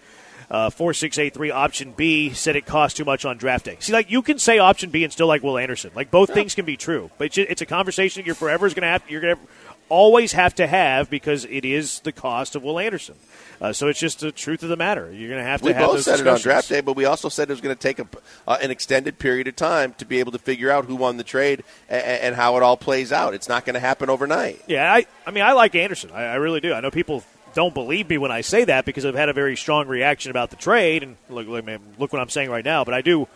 [0.48, 3.78] Uh, 4683 option B said it cost too much on draft day.
[3.80, 5.89] See, like you can say option B and still like Will Anderson.
[5.95, 8.84] Like both things can be true, but it's, it's a conversation you're forever is going
[8.84, 9.02] to have.
[9.10, 9.41] You're going to
[9.89, 13.15] always have to have because it is the cost of Will Anderson.
[13.62, 15.12] Uh, so it's just the truth of the matter.
[15.12, 17.06] You're going to have to We have both said it on draft day, but we
[17.06, 18.08] also said it was going to take a,
[18.48, 21.24] uh, an extended period of time to be able to figure out who won the
[21.24, 23.34] trade and, and how it all plays out.
[23.34, 24.62] It's not going to happen overnight.
[24.67, 26.12] Yeah, I, I mean, I like Anderson.
[26.13, 26.74] I, I really do.
[26.74, 29.56] I know people don't believe me when I say that because I've had a very
[29.56, 31.04] strong reaction about the trade.
[31.04, 32.84] And look, look, man, look what I'm saying right now.
[32.84, 33.28] But I do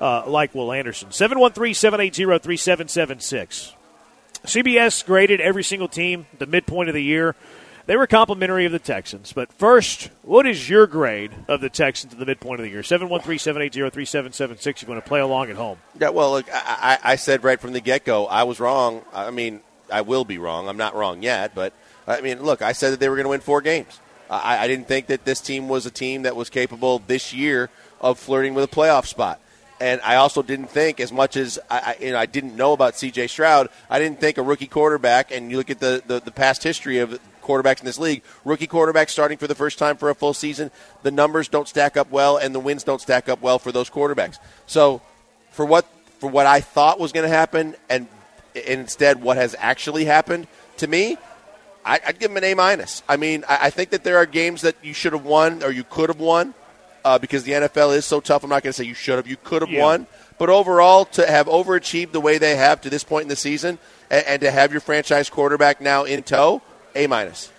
[0.00, 1.12] uh, like Will Anderson.
[1.12, 3.74] 713 780 3776.
[4.48, 7.36] CBS graded every single team the midpoint of the year.
[7.84, 9.32] They were complimentary of the Texans.
[9.34, 12.82] But first, what is your grade of the Texans at the midpoint of the year?
[12.82, 14.82] 713 780 3776.
[14.82, 15.76] You're going to play along at home.
[16.00, 19.02] Yeah, well, look, I, I, I said right from the get go, I was wrong.
[19.12, 19.60] I mean,
[19.92, 20.66] I will be wrong.
[20.66, 21.74] I'm not wrong yet, but
[22.06, 24.00] I mean, look, I said that they were going to win four games.
[24.30, 27.68] I, I didn't think that this team was a team that was capable this year
[28.00, 29.40] of flirting with a playoff spot.
[29.80, 32.72] And I also didn't think, as much as I, I, you know, I didn't know
[32.72, 33.28] about C.J.
[33.28, 35.30] Stroud, I didn't think a rookie quarterback.
[35.30, 38.66] And you look at the, the, the past history of quarterbacks in this league, rookie
[38.66, 40.70] quarterbacks starting for the first time for a full season,
[41.02, 43.88] the numbers don't stack up well, and the wins don't stack up well for those
[43.88, 44.38] quarterbacks.
[44.66, 45.00] So,
[45.50, 45.86] for what
[46.18, 48.08] for what I thought was going to happen, and,
[48.54, 50.46] and instead what has actually happened
[50.78, 51.16] to me,
[51.84, 53.02] I, would give them an A minus.
[53.08, 55.70] I mean, I, I, think that there are games that you should have won or
[55.70, 56.54] you could have won
[57.08, 58.44] uh, because the NFL is so tough.
[58.44, 59.26] I'm not going to say you should have.
[59.26, 59.82] You could have yeah.
[59.82, 60.06] won.
[60.36, 63.78] But overall, to have overachieved the way they have to this point in the season
[64.10, 66.60] and, and to have your franchise quarterback now in tow,
[66.94, 67.50] A minus.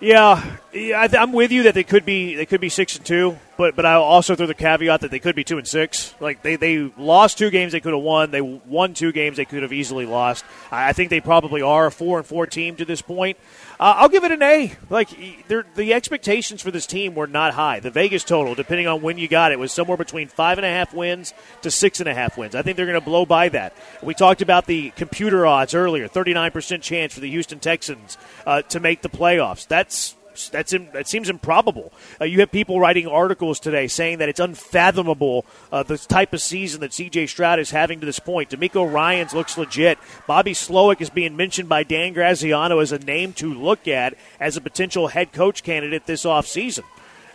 [0.00, 3.04] Yeah, yeah, I am with you that they could be they could be six and
[3.04, 6.14] two, but but I'll also throw the caveat that they could be two and six.
[6.20, 8.30] Like they, they lost two games they could have won.
[8.30, 10.44] They won two games they could have easily lost.
[10.70, 13.36] I think they probably are a four and four team to this point.
[13.78, 14.72] Uh, I'll give it an A.
[14.88, 15.10] Like
[15.48, 17.80] the expectations for this team were not high.
[17.80, 20.70] The Vegas total, depending on when you got it, was somewhere between five and a
[20.70, 22.54] half wins to six and a half wins.
[22.54, 23.74] I think they're going to blow by that.
[24.02, 28.16] We talked about the computer odds earlier: thirty nine percent chance for the Houston Texans
[28.46, 29.66] uh, to make the playoffs.
[29.66, 30.15] That's
[30.50, 31.92] that's that seems improbable.
[32.20, 36.40] Uh, you have people writing articles today saying that it's unfathomable uh, the type of
[36.40, 37.26] season that C.J.
[37.26, 38.50] Stroud is having to this point.
[38.50, 39.98] DeMeco Ryans looks legit.
[40.26, 44.56] Bobby Slowik is being mentioned by Dan Graziano as a name to look at as
[44.56, 46.84] a potential head coach candidate this offseason.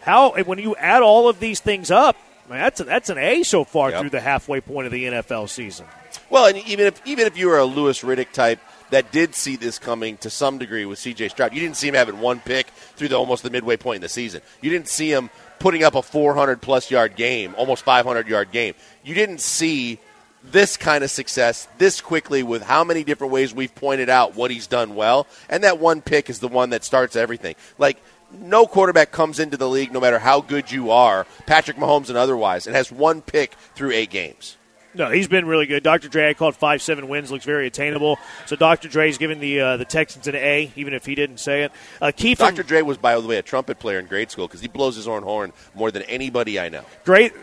[0.01, 2.17] How when you add all of these things up,
[2.49, 4.01] that's a, that's an A so far yep.
[4.01, 5.85] through the halfway point of the NFL season.
[6.29, 8.59] Well, and even if even if you were a Louis Riddick type
[8.91, 11.29] that did see this coming to some degree with C.J.
[11.29, 11.53] Stroud.
[11.53, 14.09] You didn't see him having one pick through the almost the midway point in the
[14.09, 14.41] season.
[14.61, 18.75] You didn't see him putting up a 400 plus yard game, almost 500 yard game.
[19.03, 19.99] You didn't see
[20.43, 24.51] this kind of success this quickly with how many different ways we've pointed out what
[24.51, 27.55] he's done well, and that one pick is the one that starts everything.
[27.77, 28.01] Like
[28.33, 32.17] no quarterback comes into the league, no matter how good you are, Patrick Mahomes and
[32.17, 34.57] otherwise, and has one pick through eight games.
[34.93, 35.83] No, he's been really good.
[35.83, 36.09] Dr.
[36.09, 38.17] Dre, I called five seven wins, looks very attainable.
[38.45, 38.89] So Dr.
[38.89, 41.71] Dre's giving the uh, the Texans an A, even if he didn't say it.
[42.01, 42.63] Uh, Keith, Dr.
[42.63, 45.07] Dre was, by the way, a trumpet player in grade school because he blows his
[45.07, 46.83] own horn more than anybody I know.
[47.05, 47.33] Great.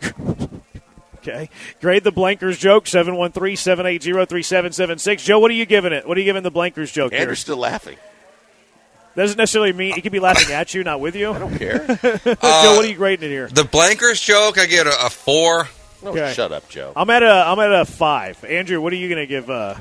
[1.22, 1.48] Okay.
[1.80, 5.24] Grade the Blankers joke, 713-780-3776.
[5.24, 6.04] Joe, what are you giving it?
[6.06, 7.42] What are you giving the Blankers joke Andrew's here?
[7.42, 7.96] still laughing.
[9.14, 11.32] Doesn't necessarily mean he could be laughing at you, not with you.
[11.32, 11.86] I don't care.
[11.86, 11.94] Joe,
[12.42, 13.46] uh, what are you grading it here?
[13.46, 15.68] The Blankers joke, I get a, a four.
[16.04, 16.32] Okay.
[16.34, 16.92] shut up, Joe.
[16.96, 18.44] I'm at a I'm at a five.
[18.44, 19.76] Andrew, what are you going to give uh,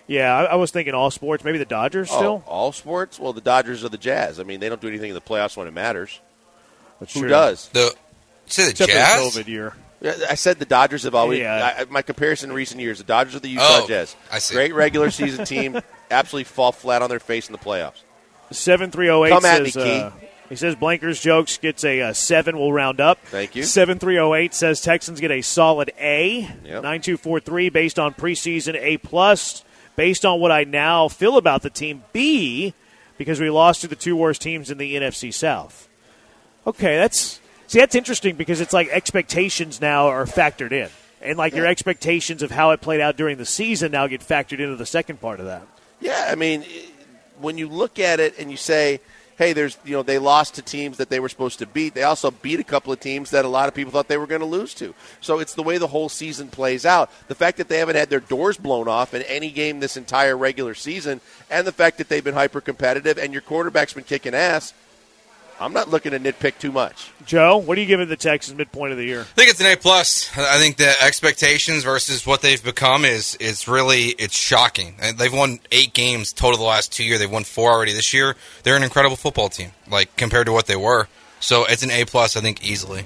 [0.08, 1.46] Yeah, I, I, was thinking all sports.
[1.46, 2.44] Maybe the Dodgers oh, still.
[2.46, 3.18] All sports?
[3.18, 4.40] Well, the Dodgers are the Jazz.
[4.40, 6.20] I mean, they don't do anything in the playoffs when it matters.
[7.04, 7.30] That's Who true.
[7.30, 7.70] does?
[7.70, 7.94] The
[8.46, 9.20] say the Except Jazz.
[9.36, 9.74] COVID year.
[10.30, 11.40] I said the Dodgers have always.
[11.40, 11.76] Yeah.
[11.80, 14.16] I, my comparison in recent years: the Dodgers are the Utah Oh, Jazz.
[14.32, 14.54] I see.
[14.56, 15.80] Great regular season team,
[16.12, 18.02] absolutely fall flat on their face in the playoffs.
[18.52, 19.76] Seven three zero eight Come at says.
[19.78, 20.00] me, Key.
[20.02, 20.12] Uh,
[20.50, 22.58] he says Blankers jokes gets a, uh seven.
[22.60, 23.18] We'll round up.
[23.26, 23.64] Thank you.
[23.64, 26.50] Seven three zero eight says Texans get a solid A.
[26.66, 26.84] Yep.
[26.84, 29.64] Nine two four three based on preseason A plus.
[29.96, 32.74] Based on what I now feel about the team B,
[33.18, 35.88] because we lost to the two worst teams in the NFC South.
[36.66, 40.90] Okay, that's see that's interesting because it's like expectations now are factored in,
[41.22, 44.60] and like your expectations of how it played out during the season now get factored
[44.60, 45.68] into the second part of that.
[46.00, 46.64] Yeah, I mean,
[47.40, 49.02] when you look at it and you say,
[49.38, 51.96] "Hey, there's you know they lost to teams that they were supposed to beat.
[51.96, 54.28] They also beat a couple of teams that a lot of people thought they were
[54.28, 57.10] going to lose to." So it's the way the whole season plays out.
[57.28, 60.38] The fact that they haven't had their doors blown off in any game this entire
[60.38, 61.20] regular season,
[61.50, 64.74] and the fact that they've been hyper competitive and your quarterback's been kicking ass.
[65.64, 67.12] I'm not looking to nitpick too much.
[67.26, 69.22] Joe, what are you giving the Texans midpoint of the year?
[69.22, 70.30] I think it's an A plus.
[70.38, 74.96] I think the expectations versus what they've become is is really it's shocking.
[75.02, 77.20] And They've won eight games total the last two years.
[77.20, 78.36] They've won four already this year.
[78.64, 81.08] They're an incredible football team, like compared to what they were.
[81.40, 83.06] So it's an A plus, I think, easily.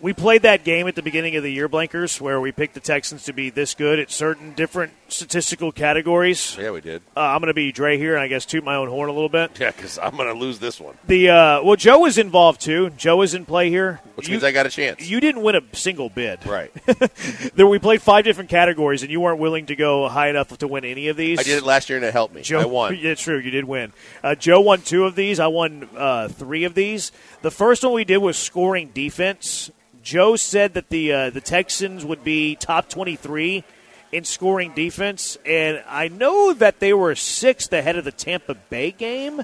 [0.00, 2.80] We played that game at the beginning of the year, Blankers, where we picked the
[2.80, 6.56] Texans to be this good at certain different statistical categories.
[6.58, 7.02] Yeah, we did.
[7.16, 9.12] Uh, I'm going to be Dre here, and I guess toot my own horn a
[9.12, 9.52] little bit.
[9.60, 12.90] Yeah, because I'm going to lose this one, The uh, well, Joe was involved too.
[12.90, 14.00] Joe is in play here.
[14.16, 15.08] which You- means I got a chance.
[15.08, 16.44] You didn't win a single bid.
[16.46, 16.70] right.
[17.54, 20.68] There, we played five different categories, and you weren't willing to go high enough to
[20.68, 21.38] win any of these.
[21.38, 22.42] I did it last year and it helped me.
[22.42, 22.96] Joe I won.
[23.00, 23.38] Yeah, true.
[23.38, 23.92] You did win.
[24.22, 25.40] Uh, Joe won two of these.
[25.40, 27.12] I won uh, three of these.
[27.46, 29.70] The first one we did was scoring defense.
[30.02, 33.62] Joe said that the uh, the Texans would be top twenty three
[34.10, 38.90] in scoring defense, and I know that they were sixth ahead of the Tampa Bay
[38.90, 39.42] game.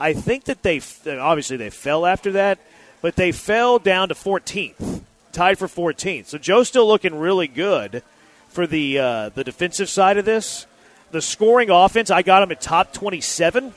[0.00, 2.58] I think that they obviously they fell after that,
[3.00, 6.26] but they fell down to 14th, tied for 14th.
[6.26, 8.02] So Joe's still looking really good
[8.48, 10.66] for the uh, the defensive side of this.
[11.12, 13.72] The scoring offense, I got him at top 27.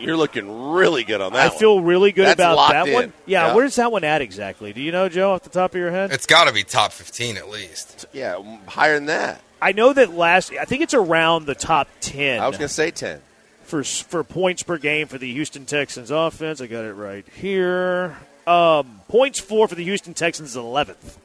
[0.00, 1.42] You're looking really good on that.
[1.44, 1.58] I one.
[1.58, 2.94] feel really good That's about that in.
[2.94, 3.12] one.
[3.26, 3.54] Yeah, Yeah.
[3.54, 4.72] where's that one at exactly?
[4.72, 6.12] Do you know, Joe, off the top of your head?
[6.12, 8.06] It's got to be top 15 at least.
[8.12, 9.40] Yeah, higher than that.
[9.62, 10.52] I know that last.
[10.58, 13.20] I think it's around the top 10 I was going to say 10.
[13.64, 16.60] for for points per game for the Houston Texans offense.
[16.60, 18.16] I got it right here.
[18.46, 21.18] Um, points for for the Houston Texans is 11th.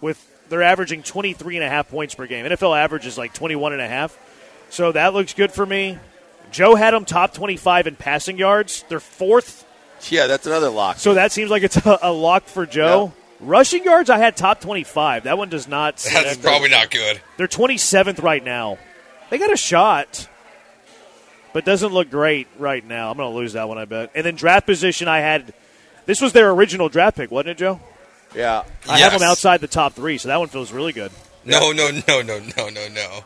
[0.00, 2.44] With they're averaging 23 and a half points per game.
[2.46, 4.16] NFL average is like 21 and a half.
[4.68, 5.98] So that looks good for me.
[6.50, 8.84] Joe had them top 25 in passing yards.
[8.88, 9.66] They're fourth
[10.10, 10.98] Yeah, that's another lock.
[10.98, 13.12] So that seems like it's a, a lock for Joe.
[13.40, 15.24] Rushing yards, I had top 25.
[15.24, 15.96] That one does not.
[15.98, 17.20] That's probably not good.
[17.36, 18.78] They're 27th right now.
[19.28, 20.28] They got a shot,
[21.52, 23.10] but doesn't look great right now.
[23.10, 24.12] I'm going to lose that one, I bet.
[24.14, 25.52] And then draft position, I had.
[26.06, 27.80] This was their original draft pick, wasn't it, Joe?
[28.34, 28.64] yeah.
[28.88, 31.10] I have them outside the top three, so that one feels really good.
[31.44, 33.20] No, no, no, no, no, no, no.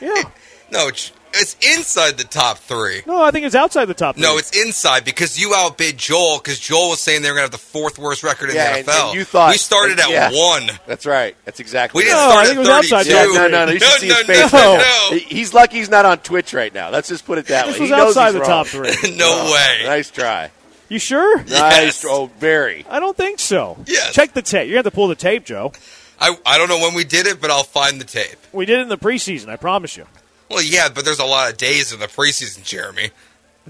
[0.00, 0.22] Yeah.
[0.70, 0.90] No,
[1.34, 3.02] it's, it's inside the top three.
[3.06, 4.22] No, I think it's outside the top three.
[4.22, 7.52] No, it's inside because you outbid Joel because Joel was saying they were going to
[7.56, 9.06] have the fourth worst record in Yeah, the NFL.
[9.10, 10.30] and you thought- we started at yeah.
[10.32, 10.70] one.
[10.86, 11.36] That's right.
[11.44, 12.16] That's exactly We right.
[12.16, 13.14] didn't No, I start think it at was outside 32.
[13.16, 13.72] top Yeah, no, no, no.
[13.72, 14.52] You No, should see no, his face.
[14.52, 15.18] no, right no.
[15.18, 16.90] He's lucky he's not on Twitch right now.
[16.90, 17.80] Let's just put it that this way.
[17.82, 18.48] was He outside the wrong.
[18.48, 19.16] top three.
[19.16, 19.82] no way.
[19.84, 20.50] Nice try.
[20.88, 21.38] You sure?
[21.38, 21.48] Nice.
[21.50, 22.04] Yes.
[22.08, 22.86] Oh, very.
[22.88, 23.76] I don't think so.
[23.86, 24.14] Yes.
[24.14, 24.68] Check the tape.
[24.68, 25.72] You have to pull the tape, Joe.
[26.20, 28.36] I, I don't know when we did it, but I'll find the tape.
[28.52, 29.48] We did it in the preseason.
[29.48, 30.06] I promise you.
[30.48, 33.10] Well, yeah, but there's a lot of days in the preseason, Jeremy.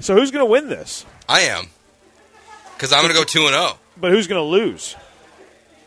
[0.00, 1.06] So who's going to win this?
[1.28, 1.66] I am.
[2.74, 3.78] Because I'm going to go 2 and 0.
[3.96, 4.94] But who's going to lose?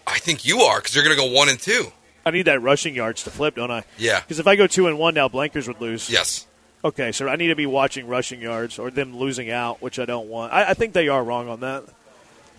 [0.08, 1.92] I think you are because you're going to go 1 and 2.
[2.26, 3.84] I need that rushing yards to flip, don't I?
[3.98, 4.20] Yeah.
[4.22, 6.10] Because if I go two and one now, Blankers would lose.
[6.10, 6.46] Yes.
[6.84, 10.06] Okay, so I need to be watching rushing yards or them losing out, which I
[10.06, 10.54] don't want.
[10.54, 11.84] I, I think they are wrong on that.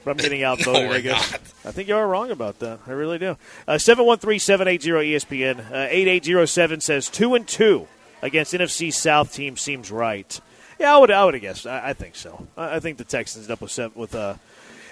[0.05, 1.33] But I'm getting outvoted, we're I guess.
[1.33, 1.41] not.
[1.65, 2.81] I think you are wrong about that.
[2.87, 3.37] I really do.
[3.69, 5.59] Uh, 713 780 ESPN.
[5.71, 7.87] Uh, 8807 says 2 and 2
[8.23, 10.41] against NFC South team seems right.
[10.79, 11.67] Yeah, I would, I would have guessed.
[11.67, 12.47] I, I think so.
[12.57, 14.35] I, I think the Texans end up with, seven, with uh,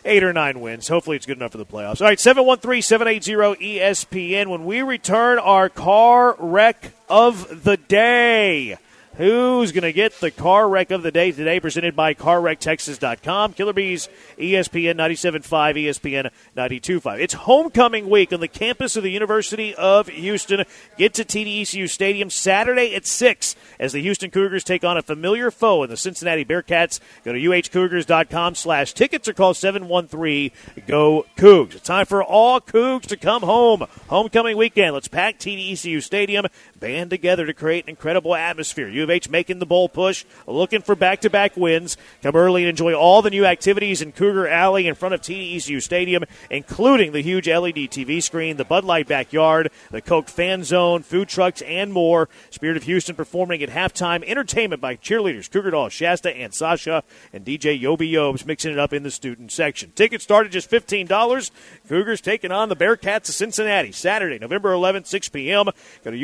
[0.04, 0.88] eight or nine wins.
[0.88, 2.00] Hopefully, it's good enough for the playoffs.
[2.00, 4.48] All right, 713 780 ESPN.
[4.48, 8.76] When we return, our car wreck of the day.
[9.18, 11.58] Who's going to get the car wreck of the day today?
[11.58, 13.54] Presented by CarWreckTexas.com.
[13.54, 14.08] Killer Bees,
[14.38, 15.42] ESPN 97.5,
[15.74, 17.18] ESPN 92.5.
[17.18, 20.64] It's homecoming week on the campus of the University of Houston.
[20.96, 25.50] Get to TDECU Stadium Saturday at 6 as the Houston Cougars take on a familiar
[25.50, 27.00] foe in the Cincinnati Bearcats.
[27.24, 31.74] Go to uhcougars.com slash tickets or call 713-GO Cougs.
[31.74, 33.84] It's time for all Cougs to come home.
[34.06, 34.94] Homecoming weekend.
[34.94, 36.46] Let's pack TDECU Stadium.
[36.78, 38.88] Band together to create an incredible atmosphere.
[38.88, 41.96] U of H making the bowl push, looking for back-to-back wins.
[42.22, 45.82] Come early and enjoy all the new activities in Cougar Alley in front of TDECU
[45.82, 51.02] Stadium, including the huge LED TV screen, the Bud Light backyard, the Coke fan zone,
[51.02, 52.28] food trucks, and more.
[52.50, 54.24] Spirit of Houston performing at halftime.
[54.24, 57.02] Entertainment by cheerleaders Cougar Doll, Shasta, and Sasha,
[57.32, 59.92] and DJ Yobi Yobes mixing it up in the student section.
[59.94, 61.50] Tickets start at just $15.
[61.88, 65.66] Cougars taking on the Bearcats of Cincinnati Saturday, November 11th, 6 p.m.
[66.04, 66.16] Go to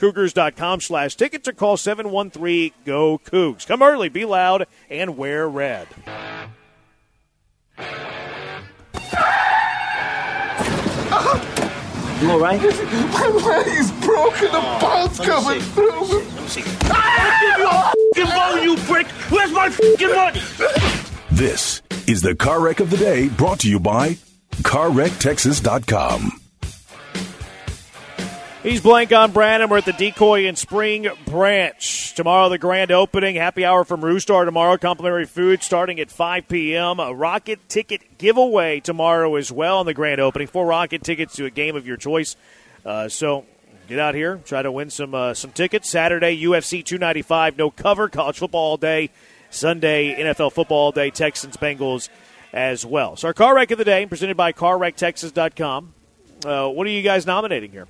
[0.00, 3.66] uhcougars.com slash tickets or call 713-GO Cougs.
[3.66, 5.88] Come early, be loud, and wear red.
[12.20, 12.60] You all right?
[12.60, 14.46] My leg's broken.
[14.50, 16.00] The ball's coming through.
[16.00, 16.62] Let me see.
[16.84, 19.06] Ah, give me your phone, you prick!
[19.30, 20.40] Where's my fucking money?
[21.30, 24.16] This is the car wreck of the day brought to you by
[24.62, 26.45] CarWreckTexas.com.
[28.66, 29.70] He's blank on Branham.
[29.70, 32.14] We're at the Decoy in Spring Branch.
[32.16, 33.36] Tomorrow, the grand opening.
[33.36, 34.76] Happy hour from Roostar tomorrow.
[34.76, 36.98] Complimentary food starting at 5 p.m.
[36.98, 40.48] A rocket ticket giveaway tomorrow as well on the grand opening.
[40.48, 42.34] Four rocket tickets to a game of your choice.
[42.84, 43.46] Uh, so
[43.86, 45.88] get out here, try to win some uh, some tickets.
[45.88, 49.10] Saturday, UFC 295, no cover, college football all day.
[49.48, 52.08] Sunday, NFL football all day, Texans, Bengals
[52.52, 53.14] as well.
[53.14, 55.94] So our car wreck of the day, presented by CarWreckTexas.com.
[56.44, 57.86] Uh, what are you guys nominating here?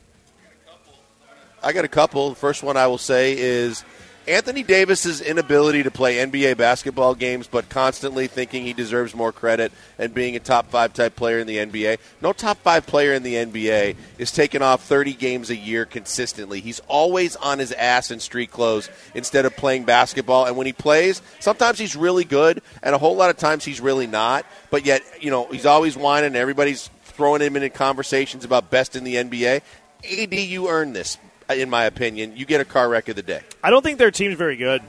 [1.66, 2.28] I got a couple.
[2.28, 3.84] The first one I will say is
[4.28, 9.72] Anthony Davis's inability to play NBA basketball games, but constantly thinking he deserves more credit
[9.98, 11.98] and being a top five type player in the NBA.
[12.22, 16.60] No top five player in the NBA is taking off 30 games a year consistently.
[16.60, 20.44] He's always on his ass in street clothes instead of playing basketball.
[20.44, 23.80] And when he plays, sometimes he's really good, and a whole lot of times he's
[23.80, 24.46] really not.
[24.70, 28.94] But yet, you know, he's always whining, and everybody's throwing him in conversations about best
[28.94, 29.62] in the NBA.
[30.04, 31.18] AD, you earned this,
[31.50, 32.36] in my opinion.
[32.36, 33.42] You get a car wreck of the day.
[33.62, 34.82] I don't think their team's very good.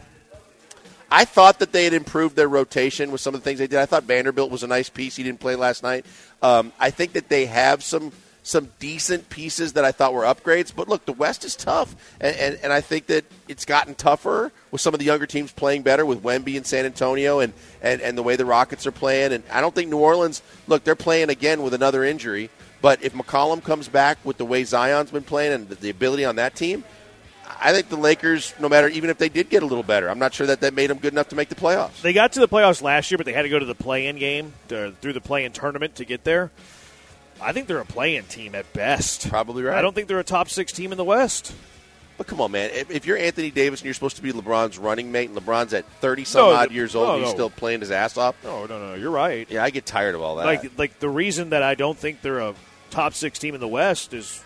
[1.09, 3.79] I thought that they had improved their rotation with some of the things they did.
[3.79, 5.15] I thought Vanderbilt was a nice piece.
[5.15, 6.05] He didn't play last night.
[6.41, 8.11] Um, I think that they have some
[8.47, 10.73] some decent pieces that I thought were upgrades.
[10.73, 14.53] But look, the West is tough, and, and, and I think that it's gotten tougher
[14.71, 17.51] with some of the younger teams playing better with Wemby and San Antonio, and,
[17.81, 19.33] and, and the way the Rockets are playing.
[19.33, 20.41] And I don't think New Orleans.
[20.65, 22.49] Look, they're playing again with another injury.
[22.81, 26.35] But if McCollum comes back with the way Zion's been playing and the, ability on
[26.35, 26.83] that team,
[27.59, 30.19] I think the Lakers, no matter even if they did get a little better, I'm
[30.19, 32.01] not sure that that made them good enough to make the playoffs.
[32.01, 34.17] They got to the playoffs last year, but they had to go to the play-in
[34.17, 36.51] game to, through the play-in tournament to get there.
[37.41, 39.29] I think they're a play-in team at best.
[39.29, 39.77] Probably right.
[39.77, 41.53] I don't think they're a top six team in the West.
[42.17, 42.71] But come on, man!
[42.73, 45.71] If, if you're Anthony Davis and you're supposed to be LeBron's running mate, and LeBron's
[45.73, 47.35] at 30 some No, odd years old, no, and he's no.
[47.35, 48.35] still playing his ass off.
[48.43, 48.95] No, no, no.
[48.95, 49.47] You're right.
[49.51, 50.47] Yeah, I get tired of all that.
[50.47, 52.55] Like, like the reason that I don't think they're a
[52.89, 54.43] top six team in the West is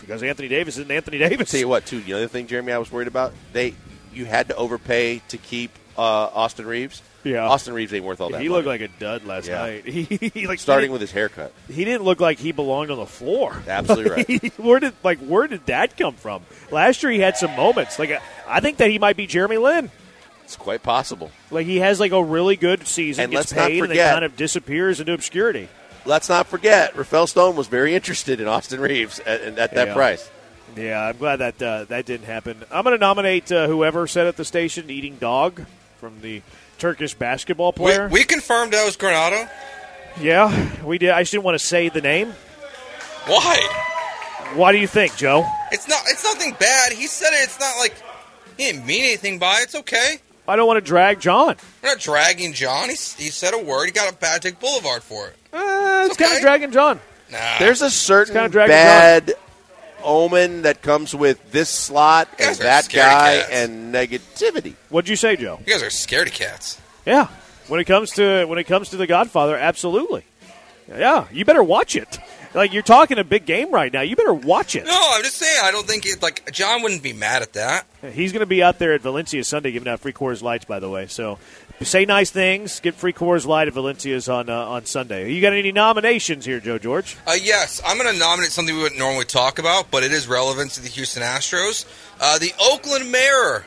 [0.00, 1.50] because Anthony Davis isn't Anthony Davis.
[1.50, 2.00] Tell you what, too.
[2.00, 3.74] The other thing, Jeremy, I was worried about they
[4.12, 7.02] you had to overpay to keep uh, Austin Reaves.
[7.24, 7.46] Yeah.
[7.48, 8.40] Austin Reaves ain't worth all that.
[8.40, 8.56] he money.
[8.64, 9.58] looked like a dud last Yeah.
[9.58, 9.84] night.
[9.86, 11.52] He, he, like starting he with his haircut.
[11.68, 13.60] He didn't look like he belonged on the floor.
[13.66, 14.10] Absolutely
[14.42, 14.52] right.
[14.58, 16.42] where did like where did that come from?
[16.70, 17.98] Last year he had some moments.
[17.98, 19.90] Like I think that he might be Jeremy Lin.
[20.44, 21.32] It's quite possible.
[21.50, 24.36] Like he has like a really good season, And gets paid, and then kind of
[24.36, 25.68] disappears into obscurity.
[26.06, 29.92] Let's not forget, Rafael Stone was very interested in Austin Reaves at, at that Yeah.
[29.94, 30.30] price.
[30.76, 32.62] Yeah, I'm glad that uh, that didn't happen.
[32.70, 35.64] I'm going to nominate uh, whoever said at the station eating dog
[35.98, 36.42] from the
[36.78, 38.08] Turkish basketball We, player.
[38.08, 39.48] we confirmed that was Granato.
[40.20, 41.10] yeah, we did.
[41.10, 42.34] I just didn't want to say the name.
[43.26, 43.56] Why?
[44.54, 45.44] Why do you think, Joe?
[45.72, 46.02] It's not.
[46.08, 46.92] It's nothing bad.
[46.92, 47.42] He said it.
[47.44, 47.94] It's not like
[48.56, 49.64] he didn't mean anything by it.
[49.64, 50.18] It's okay.
[50.48, 51.56] I don't want to drag John.
[51.82, 52.84] We're not dragging John.
[52.88, 53.86] He, he said a word.
[53.86, 55.36] He got a Patrick Boulevard for it.
[55.52, 57.00] Uh, it's kind of dragging John.
[57.30, 57.58] Nah.
[57.58, 59.34] There's a certain kinda dragging bad
[60.04, 63.48] omen that comes with this slot and that guy cats.
[63.50, 64.74] and negativity.
[64.88, 65.58] What'd you say, Joe?
[65.66, 66.80] You guys are scaredy cats.
[67.04, 67.26] Yeah.
[67.66, 70.24] When it comes to when it comes to the Godfather, absolutely.
[70.88, 72.18] Yeah, you better watch it.
[72.56, 74.00] Like you're talking a big game right now.
[74.00, 74.86] You better watch it.
[74.86, 75.60] No, I'm just saying.
[75.62, 76.22] I don't think it.
[76.22, 77.86] Like John wouldn't be mad at that.
[78.12, 80.80] He's going to be out there at Valencia Sunday giving out free Coors Lights, by
[80.80, 81.06] the way.
[81.06, 81.38] So
[81.82, 82.80] say nice things.
[82.80, 85.32] Get free Coors Light at Valencia's on uh, on Sunday.
[85.32, 87.16] You got any nominations here, Joe George?
[87.26, 90.26] Uh, yes, I'm going to nominate something we wouldn't normally talk about, but it is
[90.26, 91.84] relevant to the Houston Astros.
[92.18, 93.66] Uh, the Oakland Mayor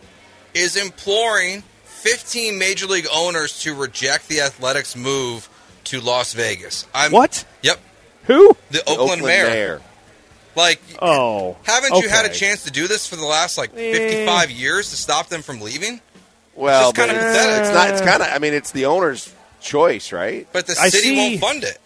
[0.55, 5.47] is imploring 15 major league owners to reject the Athletics' move
[5.83, 6.87] to Las Vegas.
[6.93, 7.45] I'm, What?
[7.61, 7.79] Yep.
[8.29, 8.55] Who?
[8.71, 9.81] The Oakland, Mayor.
[10.55, 13.91] Like, Oh, haven't you had a chance to do this for the last like Eh.
[13.93, 15.99] 55 years to stop them from leaving?
[16.55, 17.61] Well, It's kinda pathetic.
[17.65, 17.89] It's not.
[17.89, 18.27] It's kind of.
[18.31, 20.47] I mean, it's the owner's choice, right?
[20.51, 21.79] But the I city see- won't fund it.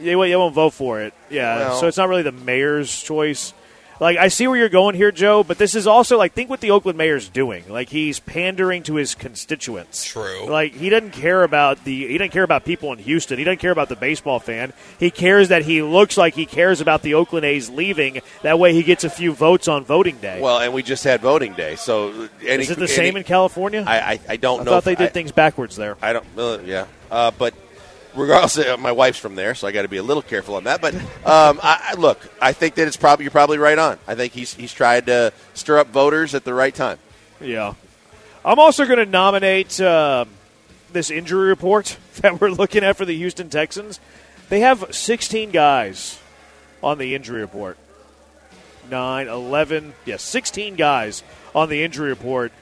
[0.00, 1.14] They, won't- they won't vote for it.
[1.30, 3.54] Yeah, Well- so it's not really the mayor's choice.
[3.98, 6.60] Like I see where you're going here, Joe, but this is also like think what
[6.60, 7.64] the Oakland mayor's doing.
[7.68, 10.04] Like he's pandering to his constituents.
[10.04, 10.46] True.
[10.48, 13.38] Like he doesn't care about the he doesn't care about people in Houston.
[13.38, 14.72] He doesn't care about the baseball fan.
[14.98, 18.20] He cares that he looks like he cares about the Oakland A's leaving.
[18.42, 20.40] That way he gets a few votes on voting day.
[20.40, 23.84] Well, and we just had voting day, so any, is it the same in California?
[23.86, 24.70] I, I, I don't I know.
[24.72, 25.96] thought if they did I, things backwards there.
[26.02, 26.26] I don't.
[26.36, 27.54] Uh, yeah, uh, but
[28.16, 30.64] regardless, uh, my wife's from there, so I got to be a little careful on
[30.64, 30.80] that.
[30.80, 33.98] But um, I, I, look, I think that it's probably you're probably right on.
[34.06, 36.98] I think he's he's tried to stir up voters at the right time.
[37.40, 37.74] Yeah.
[38.44, 40.28] I'm also going to nominate um
[40.92, 44.00] this injury report that we're looking at for the Houston Texans.
[44.48, 46.18] They have 16 guys
[46.82, 47.76] on the injury report.
[48.90, 52.52] 9, 11, yes, 16 guys on the injury report.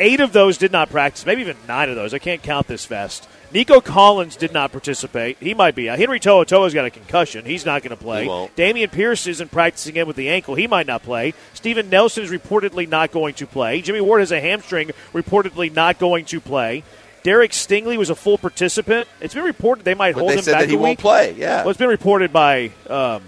[0.00, 2.12] Eight of those did not practice, maybe even nine of those.
[2.12, 3.28] I can't count this fast.
[3.54, 5.38] Nico Collins did not participate.
[5.38, 5.98] He might be out.
[5.98, 7.44] Henry Toa's got a concussion.
[7.44, 8.26] He's not going to play.
[8.26, 10.56] Dameon Pierce isn't practicing again with the ankle.
[10.56, 11.34] He might not play.
[11.54, 13.80] Steven Nelson is reportedly not going to play.
[13.80, 16.82] Jimmy Ward has a hamstring, reportedly not going to play.
[17.22, 19.06] Derek Stingley was a full participant.
[19.20, 20.90] It's been reported they might But hold they him said back that he a won't
[20.90, 20.98] week.
[20.98, 21.32] play.
[21.38, 21.60] Yeah.
[21.62, 23.22] Well, it's been reported by um,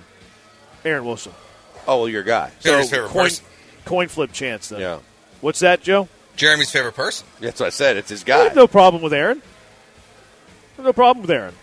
[0.84, 1.32] Aaron Wilson.
[1.86, 2.50] Oh, well, your guy.
[2.60, 3.44] Jeremy's favorite coin, person.
[3.84, 4.78] coin flip chance, though.
[4.78, 4.98] Yeah.
[5.40, 6.08] What's that, Joe?
[6.34, 7.26] Jeremy's favorite person.
[7.40, 7.96] That's what I said.
[7.96, 8.44] It's his I guy.
[8.44, 9.40] have no problem with Aaron.
[10.78, 11.54] No problem with Aaron.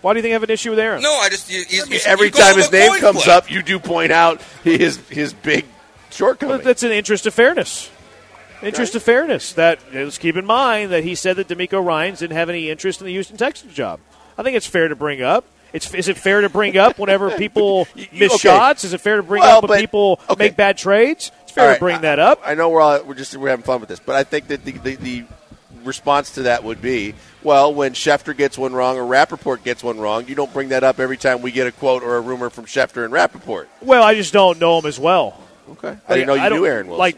[0.00, 1.02] Why do you think I have an issue with Aaron?
[1.02, 3.36] No, I just you, you, you, Every you time his name comes flip.
[3.36, 5.64] up, you do point out his his big
[6.10, 6.60] shortcoming.
[6.62, 7.90] That's an interest of fairness.
[8.62, 9.54] Interest of fairness.
[9.54, 13.00] That let's keep in mind that he said that DeMeco Ryans didn't have any interest
[13.00, 14.00] in the Houston Texans job.
[14.36, 15.44] I think it's fair to bring up.
[15.72, 18.38] It's, is it fair to bring up whenever people miss okay.
[18.38, 18.84] shots?
[18.84, 20.44] Is it fair to bring Well, up when but- people okay.
[20.44, 21.32] make bad trades?
[21.42, 22.40] It's fair All to bring I- that up.
[22.44, 24.64] I know we're all, we're just we're having fun with this, but I think that
[24.64, 25.24] the, the, the
[25.84, 29.98] response to that would be, well, when Schefter gets one wrong or Rapoport gets one
[30.00, 32.50] wrong, you don't bring that up every time we get a quote or a rumor
[32.50, 33.68] from Schefter and Rapoport.
[33.82, 35.40] Well, I just don't know him as well.
[35.70, 36.98] Okay, I didn't know you don't- knew Aaron Wilson.
[36.98, 37.16] Like,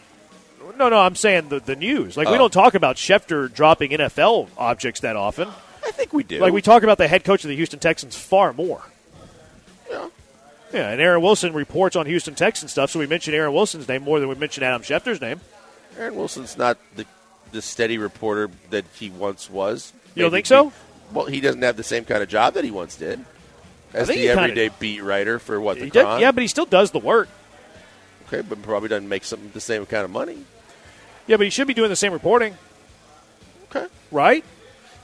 [0.78, 2.16] no, no, I'm saying the, the news.
[2.16, 2.38] Like, we Oh.
[2.38, 5.48] don't talk about Schefter dropping NFL objects that often.
[5.84, 6.38] I think we do.
[6.40, 8.82] Like, we talk about the head coach of the Houston Texans far more.
[9.90, 10.08] Yeah.
[10.72, 14.02] Yeah, and Aaron Wilson reports on Houston Texans stuff, so we mention Aaron Wilson's name
[14.02, 15.40] more than we mention Adam Schefter's name.
[15.98, 17.06] Aaron Wilson's not the
[17.52, 19.92] the steady reporter that he once was.
[20.14, 20.64] You don't Maybe think so?
[20.70, 20.74] he-
[21.12, 23.24] well, he doesn't have the same kind of job that he once did
[23.94, 26.20] as the he kinda- everyday beat writer for what the Chron.
[26.20, 27.28] yeah, but he still does the work.
[28.26, 30.38] Okay, but probably doesn't make some the same kind of money.
[31.28, 32.56] Yeah, but he should be doing the same reporting.
[33.70, 33.86] Okay.
[34.10, 34.44] Right?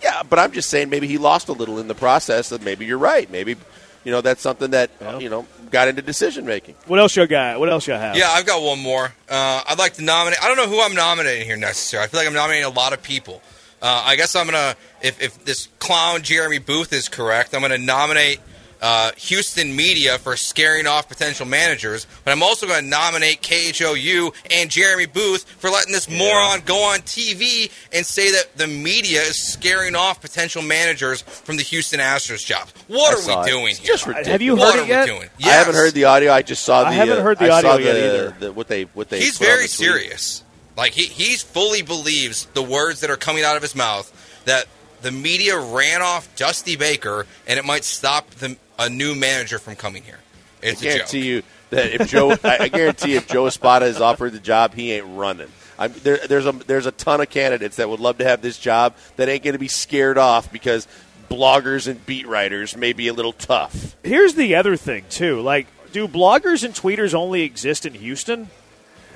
[0.03, 2.49] Yeah, but I'm just saying maybe he lost a little in the process.
[2.49, 3.30] That maybe you're right.
[3.30, 3.57] Maybe
[4.05, 4.90] you know that's something that
[5.20, 6.74] you know got into decision making.
[6.86, 7.59] What else you got?
[7.59, 8.16] What else you have?
[8.16, 9.07] Yeah, I've got one more.
[9.28, 10.42] Uh, I'd like to nominate.
[10.42, 12.07] I don't know who I'm nominating here necessarily.
[12.07, 13.42] I feel like I'm nominating a lot of people.
[13.80, 17.78] Uh, I guess I'm gonna, if, if this clown Jeremy Booth is correct, I'm gonna
[17.78, 18.40] nominate
[18.83, 22.07] uh, Houston media for scaring off potential managers.
[22.24, 26.99] But I'm also gonna nominate KHOU and Jeremy Booth for letting this moron go on
[27.01, 32.45] TV and say that the media is scaring off potential managers from the Houston Astros
[32.45, 32.72] jobs.
[32.89, 33.53] What I are we it.
[33.53, 33.87] doing It's here?
[33.95, 34.28] just ridiculous.
[34.33, 35.05] Have you What heard are it yet?
[35.07, 35.30] we doing?
[35.45, 36.33] I haven't heard the audio.
[36.33, 36.89] I just saw the.
[36.89, 38.37] I haven't uh, heard the I saw audio yet either.
[38.41, 39.20] the- what they what they.
[39.20, 40.43] He's very the serious.
[40.76, 44.11] Like he he's fully believes the words that are coming out of his mouth
[44.47, 44.66] that
[45.03, 49.76] the media ran off Dusty Baker and it might stop the, a new manager from
[49.76, 50.18] coming here.
[50.62, 50.96] It's I a joke.
[50.98, 54.74] guarantee you that if Joe, I, I guarantee if Joe Espada is offered the job,
[54.74, 55.48] he ain't running.
[55.78, 58.58] I'm, there, there's a there's a ton of candidates that would love to have this
[58.58, 60.86] job that ain't going to be scared off because
[61.28, 63.96] bloggers and beat writers may be a little tough.
[64.04, 65.40] Here's the other thing too.
[65.40, 68.50] Like, do bloggers and tweeters only exist in Houston?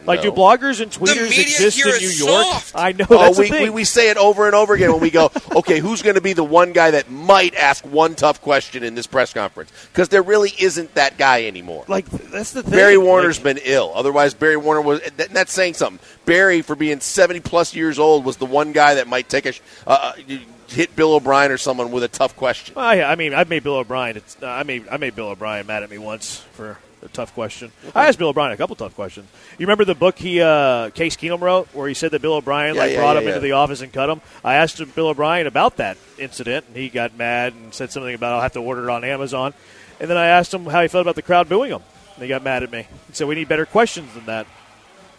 [0.07, 2.45] Like, do bloggers and tweeters exist in New York?
[2.45, 2.73] soft.
[2.75, 3.63] I know oh, that's we, thing.
[3.65, 6.21] we, we say it over and over again when we go, okay, who's going to
[6.21, 9.71] be the one guy that might ask one tough question in this press conference?
[9.93, 11.85] Because there really isn't that guy anymore.
[11.89, 12.73] like, that's the thing.
[12.73, 13.93] Barry Like, Warner's been ill.
[13.95, 15.01] Otherwise, Barry Warner was.
[15.17, 16.05] That, that's saying something.
[16.25, 19.53] Barry, for being seventy plus years old, was the one guy that might take a
[19.87, 20.37] uh, uh,
[20.69, 22.77] hit Bill O'Brien or someone with a tough question.
[22.77, 24.17] I, I mean, I made Bill O'Brien.
[24.17, 27.33] It's, uh, I made I made Bill O'Brien mad at me once for a tough
[27.35, 27.73] question.
[27.95, 29.29] I asked Bill O'Brien a couple tough questions.
[29.59, 32.75] You remember the book he uh, Case Keenum wrote, where he said that Bill O'Brien
[32.75, 34.21] Yeah, like yeah, brought yeah, him into the office and cut him.
[34.45, 38.15] I asked him, Bill O'Brien about that incident, and he got mad and said something
[38.15, 39.55] about I'll have to order it on Amazon.
[39.99, 41.83] And then I asked him how he felt about the crowd booing him.
[42.15, 42.87] And he got mad at me.
[43.09, 44.47] He said we need better questions than that.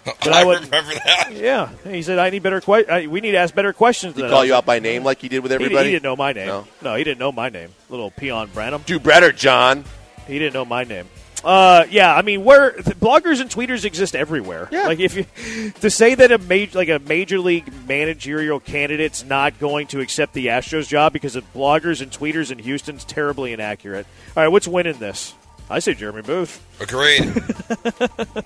[0.06, 1.32] But I, I wouldn't- remember that.
[1.34, 4.14] Yeah, he said I need better que- We need to ask better questions.
[4.14, 5.90] Did than he call that." you out by name like he did with He, everybody?
[5.90, 6.48] he didn't know my name.
[6.48, 6.66] No.
[6.82, 6.96] No.
[6.96, 7.72] he didn't know my name.
[7.90, 8.84] Little peon Branham.
[8.86, 9.84] Do better, John.
[10.26, 11.08] He didn't know my name.
[11.44, 14.68] Uh, yeah, I mean, where th- bloggers and tweeters exist everywhere.
[14.72, 14.88] Yeah.
[14.88, 19.60] Like if you to say that a major like a major league managerial candidate's not
[19.60, 24.08] going to accept the Astros job because of bloggers and tweeters in Houston's terribly inaccurate.
[24.36, 25.36] All right, what's winning this?
[25.70, 26.66] I say Jeremy Booth.
[26.80, 27.22] Agreed.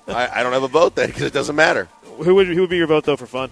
[0.08, 1.88] I, I don't have a vote then because it doesn't matter.
[2.18, 3.50] Who would who would be your vote though for fun?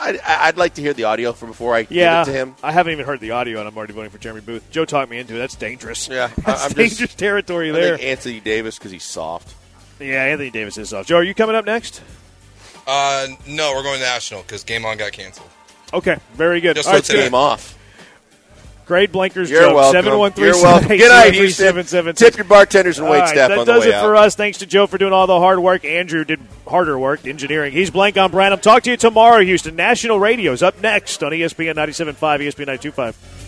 [0.00, 2.54] I'd, I'd like to hear the audio from before I Yeah, give it to him.
[2.62, 4.70] I haven't even heard the audio, and I'm already voting for Jeremy Booth.
[4.70, 5.38] Joe talked me into it.
[5.38, 6.08] That's dangerous.
[6.08, 7.96] Yeah, I- that's I'm dangerous just- territory I there.
[7.98, 9.54] think Anthony Davis because he's soft.
[10.00, 11.08] Yeah, Anthony Davis is soft.
[11.08, 12.02] Joe, are you coming up next?
[12.86, 15.48] Uh, no, we're going national because Game On got canceled.
[15.92, 16.76] Okay, very good.
[16.76, 17.12] Just All right, for.
[17.12, 17.76] Game off.
[18.90, 19.76] Great Blankers You're joke.
[19.76, 20.02] welcome.
[20.02, 20.88] Seven one three You're welcome.
[20.88, 22.12] Good night, Houston.
[22.16, 24.04] Tip your bartenders and wait right, staff that on the does it out.
[24.04, 24.34] for us.
[24.34, 25.84] Thanks to Joe for doing all the hard work.
[25.84, 27.72] Andrew did harder work, engineering.
[27.72, 28.58] He's Blank on Branham.
[28.58, 29.76] Talk to you tomorrow, Houston.
[29.76, 33.39] National Radio's up next on ESPN 97.5, ESPN 925.